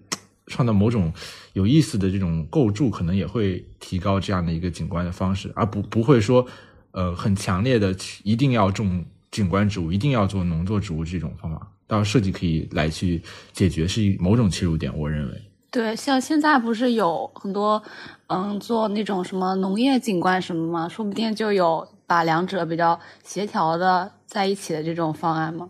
[0.48, 1.14] 创造某种
[1.54, 6.46] 有意思的这种构筑，可能也会提高这样的一个景观的方式，而不不会说。
[6.92, 13.22] 呃，很强烈的，一定要种景观植物，一定要做农作植物这种方法，到设计可以来去
[13.54, 14.92] 解决，是某种切入点。
[14.98, 17.82] 我认为，对，像现在不是有很多，
[18.28, 20.90] 嗯，做那种什么农业景观什么吗？
[20.90, 25.70] 说不定就有把两者比较协调的在一起的这种方案吗？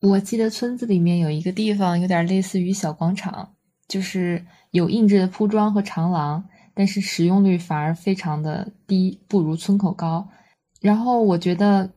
[0.00, 3.54] 我记得村子里面有一个地方，有点类似于小广场，
[3.88, 6.44] 就是有硬质的铺装和长廊。
[6.78, 10.28] 但是使用率反而非常的低，不如村口高。
[10.80, 11.90] 然后我觉得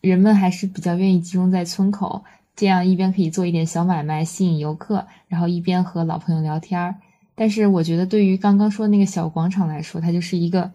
[0.00, 2.22] 人们还是比较愿意集中在村口，
[2.54, 6.94] 这样一边可以做一点小买卖吸引游客，然后一边和老朋友聊天儿。
[7.34, 10.70] 但是我觉得对于刚刚说那个小广场来说，它就是一个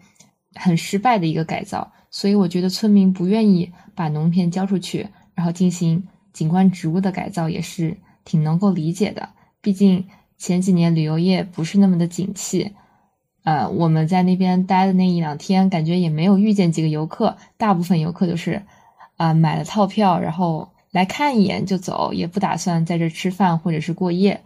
[0.54, 1.90] 很失败的一个改造。
[2.10, 7.96] 所以我觉得村民不愿意把农田交出去，然后进行景观植物的改造，也是
[8.26, 9.30] 挺能够理解的。
[9.62, 12.72] 毕竟前几年旅游业不是那么的景气。
[13.44, 18.62] 呃，我们在那边待的那一两天，感觉也没有遇见几个游客，大部分游客都是，
[19.16, 24.40] 啊，买了套票，然后来看一眼就走，也不打算在这吃饭或者是过夜。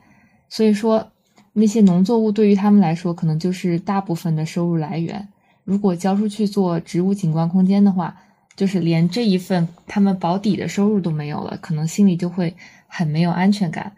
[0.49, 1.13] 所以说，
[1.53, 5.29] 那些农作物对于他们来说，可能就是大部分的收入来源。
[5.63, 8.17] 如果交出去做植物景观空间的话，
[8.57, 12.57] 就是连这一份他们保底的收入都没有了，可能心里就会
[12.89, 13.93] 很没有安全感。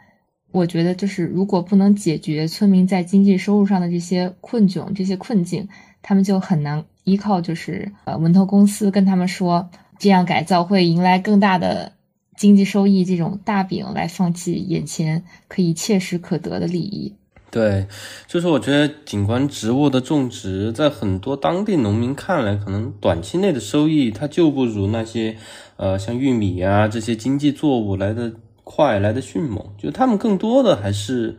[0.53, 5.69] 我觉得，就是如果不能解决村民在经济收入上的这些困窘、这些困境，
[6.03, 11.93] 他们就很难依靠就是呃文投公司跟他们说这样改造会迎来更大的
[12.37, 17.15] 经济收益这种大饼来放弃眼前可以切实可得的利益。
[17.53, 17.87] 对，
[18.27, 25.37] 就是我觉得景观植物的种植，在很多当地农民看来，可能短期内的收益它就不如那些
[25.77, 28.33] 呃像玉米啊这些经济作物来的。
[28.73, 31.37] 快来的迅猛，就他们更多的还是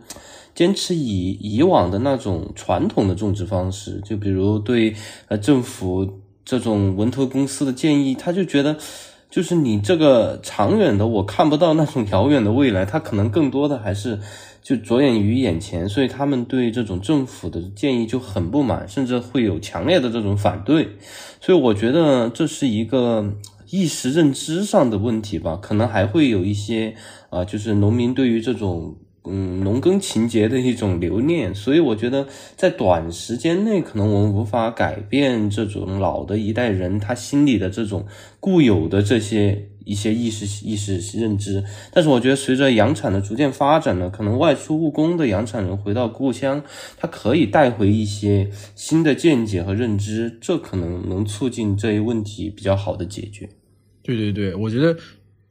[0.54, 4.94] 坚持以以往的那种传统的种植方式，就比如对
[5.30, 8.76] 呃政府这种文投公司的建议，他就觉得
[9.30, 14.20] 就是你这个长远的，我看不到那种遥远的未来，他可能更多的还是
[14.62, 20.90] 就着眼于眼前，所以他们对这种政府的建议就很不满，甚至会有强烈的这种反对。
[21.40, 23.34] 所以我觉得这是一个
[23.70, 26.94] 意识认知上的问题吧，可能还会有一些
[27.32, 28.96] 啊，就是农民对于这种。
[29.24, 38.04] 嗯，农耕情节的一种留念，所以我觉得在短时间内，可能我们无法改变这种老的一代人他心里的这种
[38.40, 41.64] 固有的这些一些意识意识认知。
[41.94, 46.64] 但是我觉得，随着养产的逐渐发展呢，可能外出务工的养产人回到故乡，
[46.98, 53.48] 他可以带回一些新的见解和认知，这可能能促进这一问题比较好的解决。
[54.02, 54.98] 对对对，我觉得。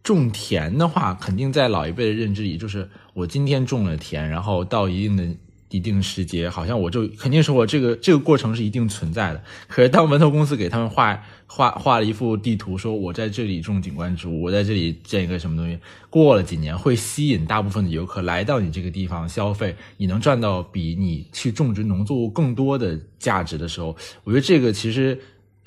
[0.02, 5.26] 种田的话，肯定在老一辈的认知里，就是我今天种了田，然后到一定的
[5.68, 9.42] 一定时节，好像我就肯定是我这个这个过程是一定存在的。
[9.68, 15.78] 可是当文投公司给他们画 画画了一幅地图，说我在这里种景观植物，我在这里建一个什么东西，
[16.08, 23.94] 过了几年会吸引大部分的游客来到你这个地方消费，你能赚到比你去种植农作物更多的价值的时候，
[24.24, 25.20] 我觉得这个其实。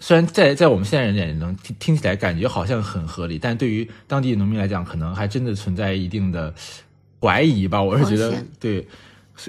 [0.04, 6.54] 虽然在在我们现在人眼里能听听起来感觉好像很合理，但对于当地农民来讲，可能还真的存在一定的
[7.22, 7.82] 怀疑吧。
[7.82, 8.86] 我是觉得，对，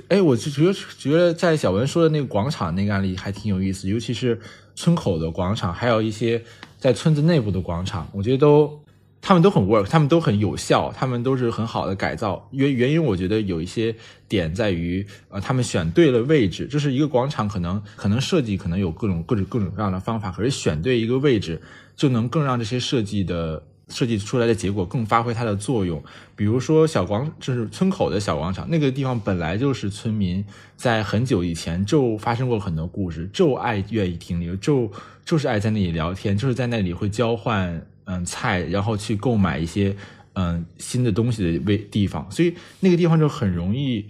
[0.07, 4.41] 哎，我就觉得觉得在小文说的那个广场那个案例还挺有意思，尤其是
[4.77, 6.41] 村口的广场，还有一些
[6.79, 8.84] 在村子内部的广场，我觉得都。
[9.27, 12.47] 他们都很 work，他们都很有效，他们都是很好的改造。
[12.51, 13.97] 原原因我觉得有一些
[14.29, 16.67] 点在于，呃，他们选对了位置。
[16.67, 21.59] 就是一个广场，可能可能设计可能有各种各种各种各样的方法，可是选对一个位置，
[21.97, 26.05] 就能更让这些设计的设计出来的结果更发挥它的作用。
[26.37, 30.45] 比如说小广，就是村口的小广场，那个地方本来就是村民
[30.77, 34.93] 在很久以前就发生过很多故事，就爱愿意停留，就
[35.25, 37.87] 就是爱在那里聊天，就是在那里会交换。
[38.07, 39.97] 嗯，菜，然后去购买一些
[40.35, 44.07] 嗯新的东西的位地方，所以那个地方就很容易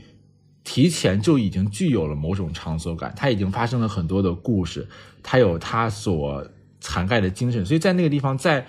[0.64, 4.88] 提前就已经具有了某种场所感，它已经发生了很多的故事，
[5.22, 6.44] 它有它所
[6.82, 8.66] 涵盖的精神，所以在那个地方再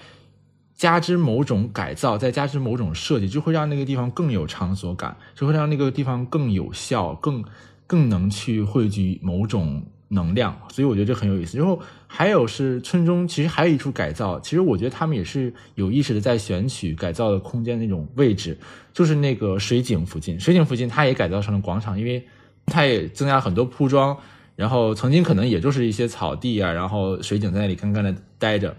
[0.76, 7.44] 加之某种改造，再加之某种设计，就会让那个地方更有场所感，就会让那个地方更有效，更
[7.88, 9.84] 更能去汇聚某种。
[10.10, 11.58] 能量，所以我觉得这很有意思。
[11.58, 14.40] 然后还有是村中，其实还有一处改造。
[14.40, 18.58] 其实我觉得他们也是有意识的在选取改造的空间那种位置，
[18.94, 20.40] 就是那个水井附近。
[20.40, 22.26] 水井附近，它也改造成了广场，因为
[22.68, 24.16] 它也增加很多铺装。
[24.56, 28.76] 然后曾经可能也就是一些草地啊，然后水井在那里干干的待着。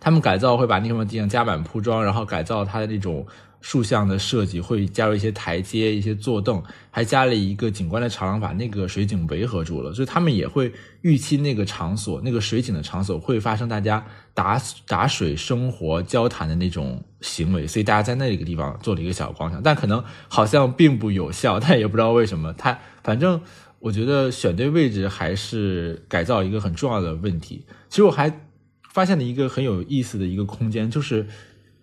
[0.00, 3.26] 他们改造会把那块地上加满铺装，然后改造它的那种。
[3.60, 9.92] 竖向的设计会加入一些台阶、一些坐凳，还加了一个景观的长廊，把那个水井围合住了。
[9.92, 19.60] 所以他们也会预期那个场所、那个水井的场所会发生大家打打水、生活、交谈的那种行为，所以大家在那个地方做了一个小广场。
[19.62, 22.52] 但可能好像并不有效，但也不知道为什么。
[22.52, 23.40] 它反正
[23.80, 27.64] 我觉得选对位置还是改造一个很重要的问题。
[27.88, 28.46] 其实我还
[28.88, 31.26] 发现了一个很有意思的一个空间，就是。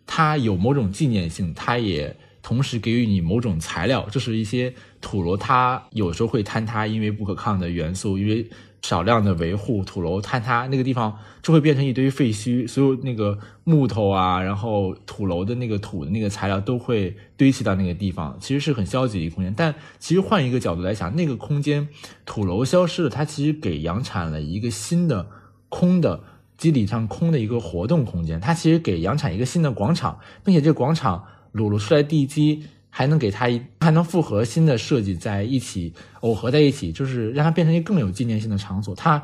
[0.07, 8.47] 它有某种纪念性，它也同时给予你某种材料，就是一些土楼，它有时候会坍塌，因为不可抗的元素，因为
[8.83, 19.51] 少量的维护，土楼坍塌，那个地方就会变成一堆废墟，所有那个木头啊，然后土楼的那个土的那个材料都会堆砌到那个地方，其实是很消极的一个空间。
[19.57, 21.87] 但其实换一个角度来想，那个空间
[22.25, 25.27] 土楼消失了，它其实给养产了一个新的
[25.67, 26.23] 空的。
[26.57, 38.95] 基底上空的一个活动空间，它其实给养产一个新的广场，并且这广场裸露出来地基，还能给它一还能复合新的设计在一起耦合在一起，就是让它变成一个更有纪念性的场所。
[38.95, 39.21] 它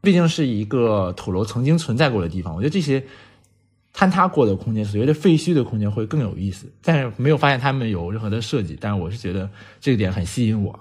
[0.00, 3.04] 毕竟是一个土楼曾经存在过的地方，我觉得这些
[3.94, 6.66] 坍塌过的空间，所谓的废墟的空间会更有意思。
[6.82, 9.50] 但是没有发现他们有任何的设计，但是我是觉得
[9.80, 10.78] 这个点很吸引我。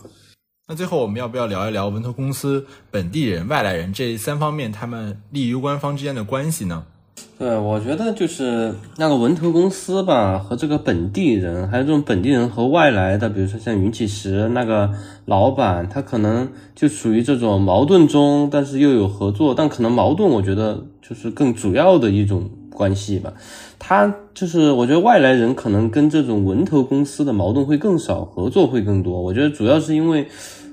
[0.71, 6.83] 那最后我们要不要聊一聊文投公司本地人、外来人这三方面他们利益攸关方之间的关系呢？
[7.39, 14.91] 对，我觉得就是那个文投公司吧，和这个本地人，还有这种本地人和外来的，比如说像云起石那个
[15.25, 23.33] 老板，他可能就属于这种矛盾中，但是又有合作，但可能矛盾，我觉得就是更主要的一种关系吧。
[23.79, 29.19] 他就是我觉得外来人可能跟这种文投公司的矛盾会更少，合作会更多。
[29.19, 30.27] 我觉得主要是因为。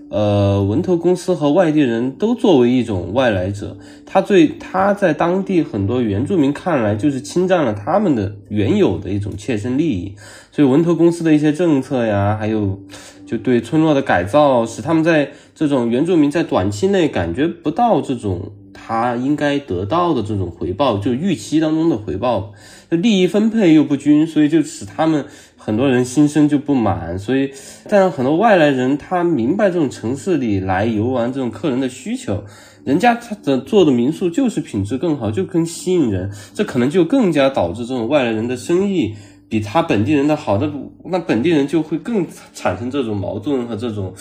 [0.09, 10.14] 呃，文投公司和外地人都作为一种外来者，他最他在当地很多原住民看来就是侵占了他们的原有的一种切身利益，
[10.52, 12.80] 所以文投公司的一些政策呀，还有
[13.26, 22.52] 就对村落的改造，使他们在这种原住民在短期内感觉不到这种他应该得到的这种回报，就预期当中的回报，
[22.90, 25.24] 利益分配又不均，所以就使他们。
[25.66, 27.50] 很多人心生就不满，所以，
[27.88, 32.44] 但很多外来人他明白这种城市里来游玩这种客人的需求，
[32.84, 39.12] 人家他的做的民宿就是品质更好，就更吸引人，这可能就更加导致这种外来人的生意
[39.48, 40.72] 比他本地人的好的，
[41.06, 44.14] 那本地人就会更产生这种矛盾和这种。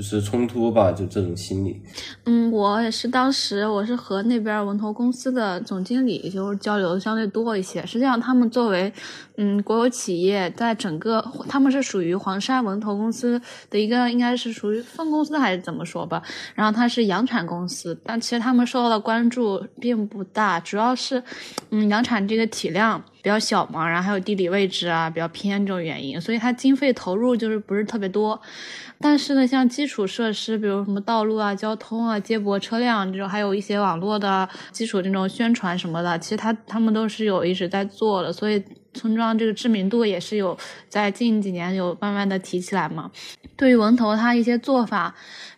[0.00, 1.78] 就是冲突吧，就这种心理。
[2.24, 7.84] 嗯，我也是，当时我是和那边文投公司的总经理就交流的相对多一些。
[7.84, 8.90] 实际上，他们作为
[9.36, 13.38] 嗯国有企业，在整个他们是属于黄山文投公司
[13.68, 16.22] 的一个，应该是属于分公司还是怎么说吧。
[16.54, 21.22] 然后它是养产公司，但其实他们受到的关注并不大，主要是
[21.68, 28.40] 嗯养产这个体量比较小嘛，然后还有地理位置啊比较偏这种原因，所以它经费投入就是不是特别多。
[29.02, 38.62] 但是呢，像基础设施，比如什么道路啊、交通啊、接驳车辆这种，还有一些网络的基础这种宣传什么的，其实他他们都是有一直在做的，所以
[38.92, 40.56] 村庄这个知名度也是有
[40.88, 43.10] 在近几年有慢慢的提起来嘛。
[43.56, 45.14] 对于文头，他一些做法，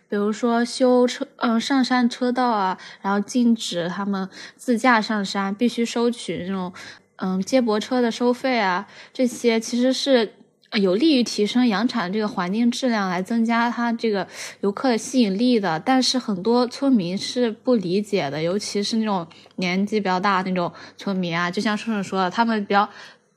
[0.07, 6.71] 比如说修车，嗯，上山车道啊，然后禁止他们自驾上山，必须收取这种，
[7.17, 10.33] 嗯，接驳车的收费啊，这些其实是。
[10.81, 14.27] 有利于提升羊产这个环境质量，来增加它这个
[14.61, 15.79] 游客的吸引力的。
[15.79, 22.89] 但是很多村民是不理解的，尤其是那种年纪比较大那种村民啊，就像顺顺说的，他们比较。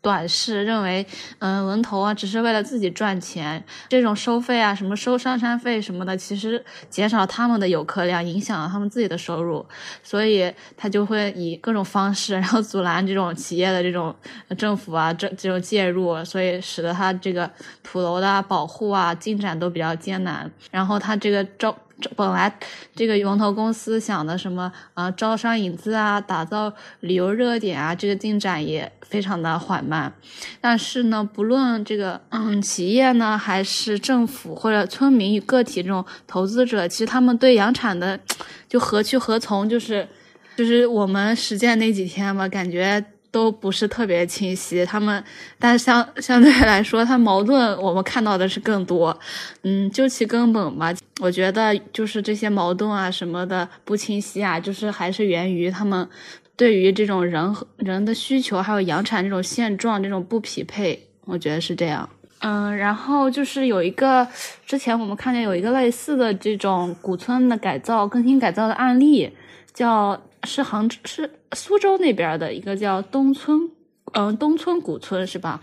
[0.07, 1.05] 短视认为，
[1.41, 3.65] 嗯，文投啊，只是为了自己赚钱。
[3.89, 9.67] 这种收费啊，什么收上山费什么的，其实减少他们的游客量，影响了他们自己的收入。
[10.05, 14.15] 所以他就会以各种方式，然后阻拦这种企业的这种
[14.57, 17.51] 政府啊，这这种介入，所以使得他这个
[17.83, 20.49] 土楼的保护啊进展都比较艰难。
[20.71, 21.77] 然后他这个招。
[22.15, 22.53] 本来
[22.95, 30.13] 这个龙头公司想的什么啊，招商引资啊，打造旅游热点啊，这个进展也非常的缓慢。
[30.61, 38.21] 但是呢，不论这个嗯企业呢，还是政府或者村民与个体这种投资者，其实他们对养产的
[38.69, 40.07] 就何去何从，就是
[40.57, 43.05] 就是我们实践那几天吧，感觉。
[43.37, 45.23] 都不是特别清晰，他们，
[45.59, 49.15] 但相相对来说，他矛盾我们看到的是更多。
[49.63, 56.09] 嗯，究其根本吧，我觉得就是这些矛盾啊什么的不清晰啊，就是还是源于他们
[56.57, 62.09] 对于这种人和人的需求，还有养产这种现状这种不匹配，我觉得是这样。
[62.39, 64.27] 嗯，然后就是有一个
[64.65, 69.31] 之前我们看见有一个类似的这种古村的改造、更新改造的案例，
[69.75, 70.19] 叫。
[70.45, 73.71] 是杭州，是苏州那边的一个叫东村，
[74.13, 75.63] 嗯，东村古村是吧？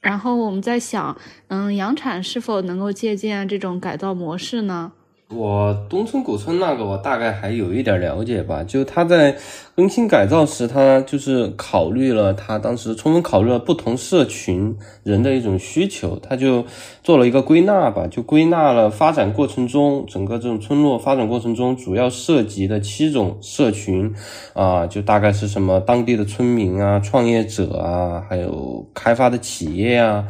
[0.00, 1.16] 然后我们在想，
[1.46, 4.92] 嗯，羊产是否能够借鉴这种改造模式呢？
[5.34, 8.64] 我东村古村那个，我大概还有一点了解吧。
[8.64, 9.36] 就他在
[9.76, 16.64] 更新改造时，他就是考虑了他当时充分考虑了不同社群人的一种需求，他就
[17.02, 24.10] 做了一个归纳吧，就归纳了发展过程中整个这种村落发展过程中主要涉及的七种社群
[24.54, 30.24] 啊，就大概是什么当地的村民啊、创业者啊，还有开发的企业啊。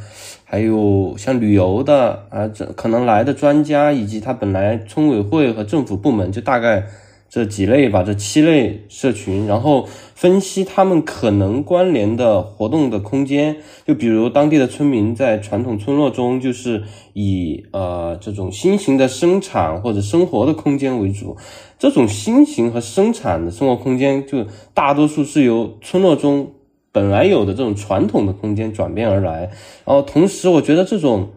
[0.51, 6.87] 还有像旅游的啊，这可能来的专家，以及他本来村委会和政府部门，就大概
[7.29, 13.59] 这几类吧，这七类社群，然后分析他们可能关联的活动的空间。
[13.87, 16.83] 就比如当地的村民在传统村落中，就是
[17.13, 21.37] 以呃这种新型的生产或者生活的空间为主。
[21.79, 26.53] 这种新型和生产的生活空间，就大多数是由村落中。
[26.91, 29.51] 本来有的这种传统的空间转变而来，
[29.85, 31.31] 然后同时我觉得这种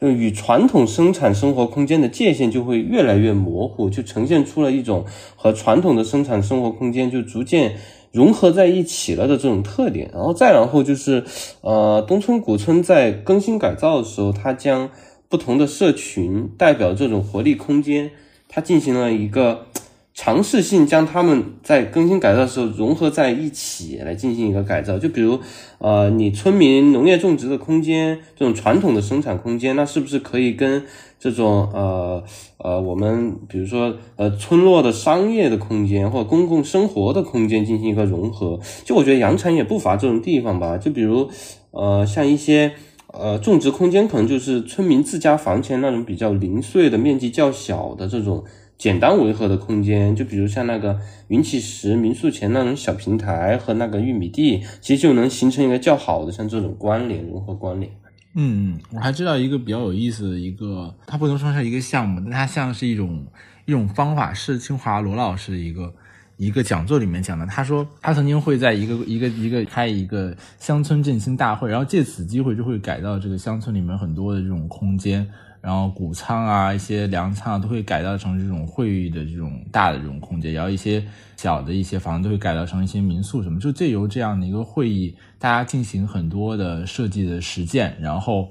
[0.00, 5.04] 与传统生产生活空间的界限就会越来越模糊，就呈现出了一种
[5.36, 7.76] 和传统的生产生活空间就逐渐
[8.12, 10.10] 融合在一起了的这种特点。
[10.12, 11.24] 然后再然后就是，
[11.60, 14.90] 呃，东村古村在更新改造的时候，它将
[15.28, 18.10] 不同的社群代表这种活力空间，
[18.48, 19.66] 它进行了一个。
[20.14, 25.38] 尝试性将他们在更新改造的时候融合在一起来进行一个改造，就比如，
[25.78, 30.84] 呃，你村民农业种植的空间，这种传统的生产空间，那是不是可以跟
[31.18, 32.22] 这种呃
[32.58, 38.60] 呃我们比如说呃村落的商业的空间或公共生活的空间进行一个融合？
[38.84, 41.30] 就我觉得阳产也不乏这种地方吧，就比如
[41.70, 42.72] 呃像一些。
[43.14, 48.42] 呃，种植空间可能就是村民自家房前那种比较零碎的、面积较小的这种
[48.82, 57.92] 简单维和的空间，就比如像那个云起石民宿前那种小平台和那个玉米地，其实就能形成一个较好的像这种关联融合关联。
[58.34, 63.24] 嗯，我还知道一个比较有意思的一个，它不能说是一个项目，但它像是一种
[63.66, 65.94] 一种方法，是清华罗老师的一个
[66.36, 67.46] 一个讲座里面讲的。
[67.46, 75.24] 他说他曾经会在一个一个一个开一个乡村振兴大会，然后借此机会就会改造这个乡村里面很多的这种空间，
[75.62, 81.02] 然后谷仓啊、一些粮仓啊都会改造成这种会议的这种大的这种空间，然后一些
[81.36, 88.50] 小的一些房子都会改造成一些民宿什么，就借由这样的一个会议，大家进行很多的设计的实践，然后。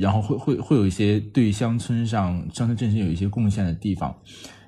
[0.00, 4.12] 然后会会会有一些对乡村上乡村振兴有一些贡献的地方，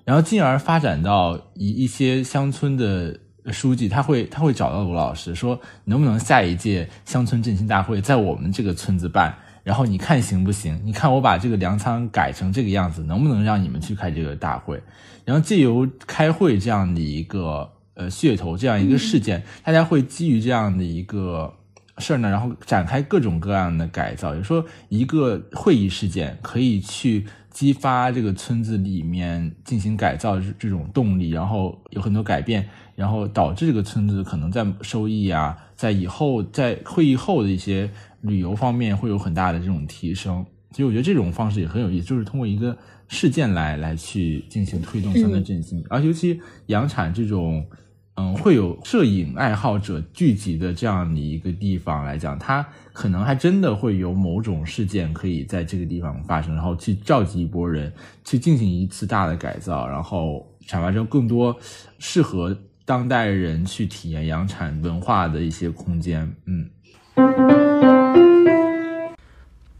[0.04, 9.34] 然后进而发展到一一些乡村的书记，他会他会找到罗老师说，能不能下一届乡村振兴大会在我们这个村子办？
[9.68, 10.80] 然后你看行不行？
[10.82, 14.82] 你看我把这个粮仓改成这个样子，能不能让你们去开这个大会？
[15.26, 21.54] 然后借由开会这样的一个呃噱头，这样一个事件，大家会基于这样的一个。
[22.00, 37.90] 事儿呢，然后展开各种各样的改造，也说一个会议事件可以去激发这个村子里面进行改造这种动力，然后有很多改变，然后导致这个村子可能在收益啊，在以后在会议后的一些
[38.20, 40.44] 旅游方面会有很大的这种提升。
[40.70, 42.76] 其实我觉得这种方式也很有意思，就是通过一个
[43.08, 47.66] 事件来来去进行推动乡村振兴，而尤其养产这种。
[48.20, 57.92] 嗯，会有摄影爱好者聚集的这样的一个地方来讲，它可能还真的会有某种事件可以在这个地方发生，然后去召集一波人
[58.24, 61.56] 去进行一次大的改造，然后产发生更多
[62.00, 66.28] 适合当代人去体验养产文化的一些空间。
[66.46, 66.68] 嗯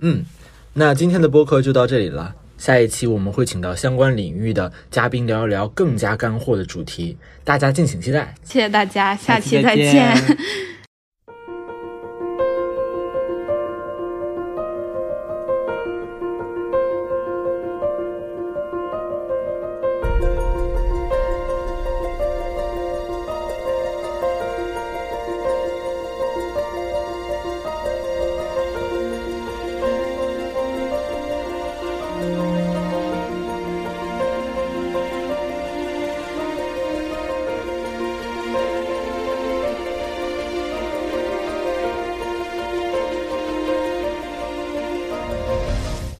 [0.01, 0.25] 嗯，
[0.75, 2.35] 那今天的播客就到这里了。
[2.57, 8.35] 下一期我们会请到相关领域的嘉宾聊一聊更加干货的主题，大家敬请期待。
[8.43, 10.17] 谢谢大家，下期再见。